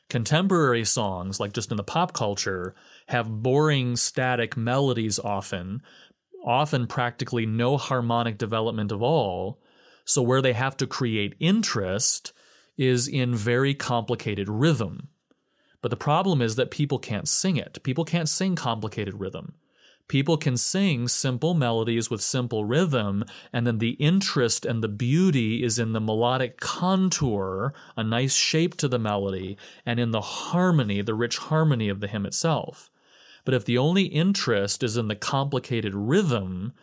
Contemporary 0.09 0.85
songs, 0.85 1.39
like 1.39 1.53
just 1.53 1.71
in 1.71 1.77
the 1.77 1.83
pop 1.83 2.15
culture, 2.15 2.75
have 3.09 3.43
boring 3.43 3.97
static 3.97 4.57
melodies 4.57 5.19
often, 5.19 5.83
often 6.43 6.87
practically 6.87 7.45
no 7.45 7.77
harmonic 7.77 8.39
development 8.39 8.91
of 8.91 9.03
all. 9.03 9.61
So, 10.07 10.23
where 10.23 10.41
they 10.41 10.55
have 10.55 10.79
to 10.79 10.87
create 10.87 11.35
interest 11.39 12.33
is 12.79 13.09
in 13.09 13.35
very 13.35 13.75
complicated 13.75 14.49
rhythm. 14.49 15.09
But 15.89 15.99
the 15.99 16.05
problem 16.05 16.43
is 16.43 16.57
that 16.57 16.71
people 16.71 16.99
can't 16.99 17.27
sing 17.27 17.57
it. 17.57 17.83
People 17.83 18.05
can't 18.05 18.29
sing 18.29 18.57
complicated 18.57 19.19
rhythm. 19.19 19.55
People 20.07 20.37
can 20.37 20.59
sing 20.59 21.09
simple 21.09 21.55
melodies 21.55 22.11
with 22.11 22.21
simple 22.21 22.67
rhythm, 22.67 23.25
and 23.55 23.67
then 23.67 23.79
the 23.79 23.93
interest 23.93 24.67
and 24.67 24.85
the 24.85 24.89
beauty 24.89 25.65
is 25.65 25.79
in 25.79 25.95
the 25.95 26.01
melodic 26.01 26.61
contour, 26.61 27.73
a 27.97 28.05
nice 28.05 28.35
shape 28.35 28.77
to 28.77 28.87
the 28.87 28.99
melody, 28.99 29.57
and 29.87 29.99
in 29.99 30.11
the 30.11 30.21
harmony, 30.21 31.01
the 31.01 31.15
rich 31.15 31.39
harmony 31.39 31.89
of 31.89 32.01
the 32.01 32.09
hymn 32.09 32.27
itself. 32.27 32.91
But 33.47 33.55
if 33.55 33.65
the 33.65 33.79
only 33.79 34.05
interest 34.05 34.83
is 34.83 34.99
in 34.99 35.09
the 35.09 35.17
complicated 35.17 35.95
rhythm, 35.95 36.75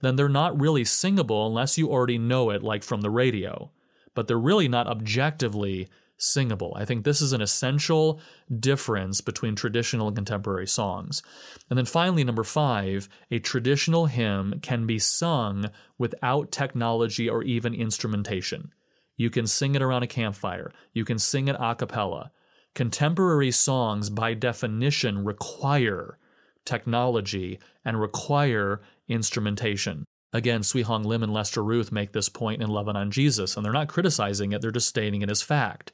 then 0.00 0.16
they're 0.16 0.30
not 0.30 0.58
really 0.58 0.86
singable 0.86 1.46
unless 1.46 1.76
you 1.76 1.90
already 1.90 2.16
know 2.16 2.48
it, 2.48 2.62
like 2.62 2.82
from 2.82 3.02
the 3.02 3.10
radio. 3.10 3.70
But 4.14 4.26
they're 4.26 4.38
really 4.38 4.68
not 4.68 4.86
objectively 4.86 5.90
singable. 6.16 6.74
I 6.76 6.84
think 6.84 7.04
this 7.04 7.20
is 7.20 7.32
an 7.32 7.40
essential 7.40 8.20
difference 8.60 9.20
between 9.20 9.56
traditional 9.56 10.08
and 10.08 10.16
contemporary 10.16 10.66
songs. 10.66 11.22
And 11.68 11.78
then 11.78 11.86
finally, 11.86 12.24
number 12.24 12.44
five, 12.44 13.08
a 13.30 13.38
traditional 13.38 14.06
hymn 14.06 14.60
can 14.62 14.86
be 14.86 14.98
sung 14.98 15.70
without 15.98 16.52
technology 16.52 17.28
or 17.28 17.42
even 17.42 17.74
instrumentation. 17.74 18.70
You 19.16 19.30
can 19.30 19.46
sing 19.46 19.74
it 19.74 19.82
around 19.82 20.02
a 20.02 20.08
campfire, 20.08 20.72
you 20.92 21.04
can 21.04 21.18
sing 21.18 21.48
it 21.48 21.56
a 21.58 21.74
cappella. 21.74 22.32
Contemporary 22.74 23.52
songs, 23.52 24.10
by 24.10 24.34
definition, 24.34 25.24
require 25.24 26.18
technology 26.64 27.60
and 27.84 28.00
require 28.00 28.80
instrumentation. 29.08 30.04
Again, 30.34 30.64
Swee 30.64 30.82
Hong 30.82 31.04
Lim 31.04 31.22
and 31.22 31.32
Lester 31.32 31.62
Ruth 31.62 31.92
make 31.92 32.10
this 32.10 32.28
point 32.28 32.60
in 32.60 32.68
Lovin' 32.68 32.96
on 32.96 33.12
Jesus, 33.12 33.56
and 33.56 33.64
they're 33.64 33.72
not 33.72 33.88
criticizing 33.88 34.50
it, 34.50 34.60
they're 34.60 34.72
just 34.72 34.88
stating 34.88 35.22
it 35.22 35.30
as 35.30 35.42
fact. 35.42 35.92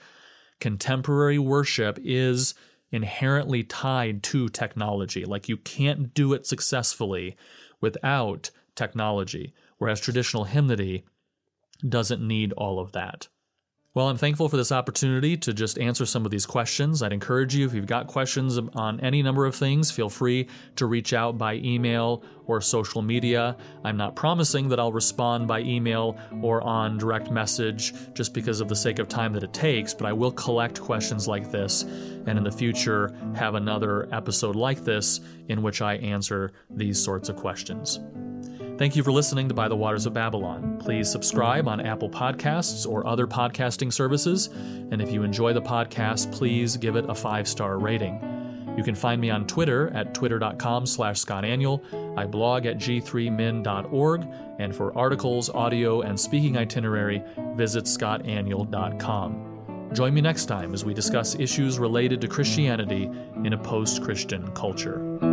Contemporary 0.60 1.38
worship 1.38 1.98
is 2.02 2.54
inherently 2.90 3.62
tied 3.62 4.22
to 4.22 4.48
technology. 4.48 5.26
Like 5.26 5.50
you 5.50 5.58
can't 5.58 6.14
do 6.14 6.32
it 6.32 6.46
successfully 6.46 7.36
without 7.82 8.50
technology, 8.74 9.52
whereas 9.76 10.00
traditional 10.00 10.44
hymnody 10.44 11.04
doesn't 11.86 12.26
need 12.26 12.54
all 12.54 12.80
of 12.80 12.92
that. 12.92 13.28
Well, 13.92 14.08
I'm 14.08 14.18
thankful 14.18 14.48
for 14.48 14.56
this 14.56 14.70
opportunity 14.70 15.36
to 15.38 15.52
just 15.52 15.76
answer 15.76 16.06
some 16.06 16.24
of 16.24 16.30
these 16.30 16.46
questions. 16.46 17.02
I'd 17.02 17.12
encourage 17.12 17.56
you, 17.56 17.66
if 17.66 17.74
you've 17.74 17.86
got 17.86 18.06
questions 18.06 18.56
on 18.56 19.00
any 19.00 19.20
number 19.20 19.46
of 19.46 19.56
things, 19.56 19.90
feel 19.90 20.08
free 20.08 20.46
to 20.76 20.86
reach 20.86 21.12
out 21.12 21.36
by 21.36 21.54
email 21.54 22.22
or 22.46 22.60
social 22.60 23.02
media. 23.02 23.56
I'm 23.82 23.96
not 23.96 24.14
promising 24.14 24.68
that 24.68 24.78
I'll 24.78 24.92
respond 24.92 25.48
by 25.48 25.62
email 25.62 26.16
or 26.40 26.62
on 26.62 26.98
direct 26.98 27.32
message 27.32 27.92
just 28.14 28.32
because 28.32 28.60
of 28.60 28.68
the 28.68 28.76
sake 28.76 29.00
of 29.00 29.08
time 29.08 29.32
that 29.32 29.42
it 29.42 29.52
takes, 29.52 29.92
but 29.92 30.06
I 30.06 30.12
will 30.12 30.30
collect 30.30 30.80
questions 30.80 31.26
like 31.26 31.50
this 31.50 31.82
and 31.82 32.38
in 32.38 32.44
the 32.44 32.52
future 32.52 33.12
have 33.34 33.56
another 33.56 34.08
episode 34.14 34.54
like 34.54 34.84
this 34.84 35.18
in 35.48 35.62
which 35.62 35.82
I 35.82 35.94
answer 35.96 36.52
these 36.70 37.02
sorts 37.02 37.28
of 37.28 37.34
questions. 37.34 37.98
Thank 38.80 38.96
you 38.96 39.02
for 39.02 39.12
listening 39.12 39.46
to 39.48 39.54
By 39.54 39.68
the 39.68 39.76
Waters 39.76 40.06
of 40.06 40.14
Babylon. 40.14 40.78
Please 40.78 41.12
subscribe 41.12 41.68
on 41.68 41.82
Apple 41.82 42.08
Podcasts 42.08 42.88
or 42.88 43.06
other 43.06 43.26
podcasting 43.26 43.92
services. 43.92 44.46
And 44.46 45.02
if 45.02 45.12
you 45.12 45.22
enjoy 45.22 45.52
the 45.52 45.60
podcast, 45.60 46.32
please 46.32 46.78
give 46.78 46.96
it 46.96 47.04
a 47.10 47.14
five 47.14 47.46
star 47.46 47.78
rating. 47.78 48.74
You 48.78 48.82
can 48.82 48.94
find 48.94 49.20
me 49.20 49.28
on 49.28 49.46
Twitter 49.46 49.90
at 49.90 50.14
twitter.com 50.14 50.86
slash 50.86 51.22
scottaniol. 51.22 52.18
I 52.18 52.24
blog 52.24 52.64
at 52.64 52.78
g3min.org. 52.78 54.26
And 54.58 54.74
for 54.74 54.96
articles, 54.96 55.50
audio, 55.50 56.00
and 56.00 56.18
speaking 56.18 56.56
itinerary, 56.56 57.22
visit 57.56 57.84
scottaniol.com. 57.84 59.90
Join 59.92 60.14
me 60.14 60.22
next 60.22 60.46
time 60.46 60.72
as 60.72 60.86
we 60.86 60.94
discuss 60.94 61.34
issues 61.34 61.78
related 61.78 62.18
to 62.22 62.28
Christianity 62.28 63.10
in 63.44 63.52
a 63.52 63.58
post 63.58 64.02
Christian 64.02 64.50
culture. 64.52 65.29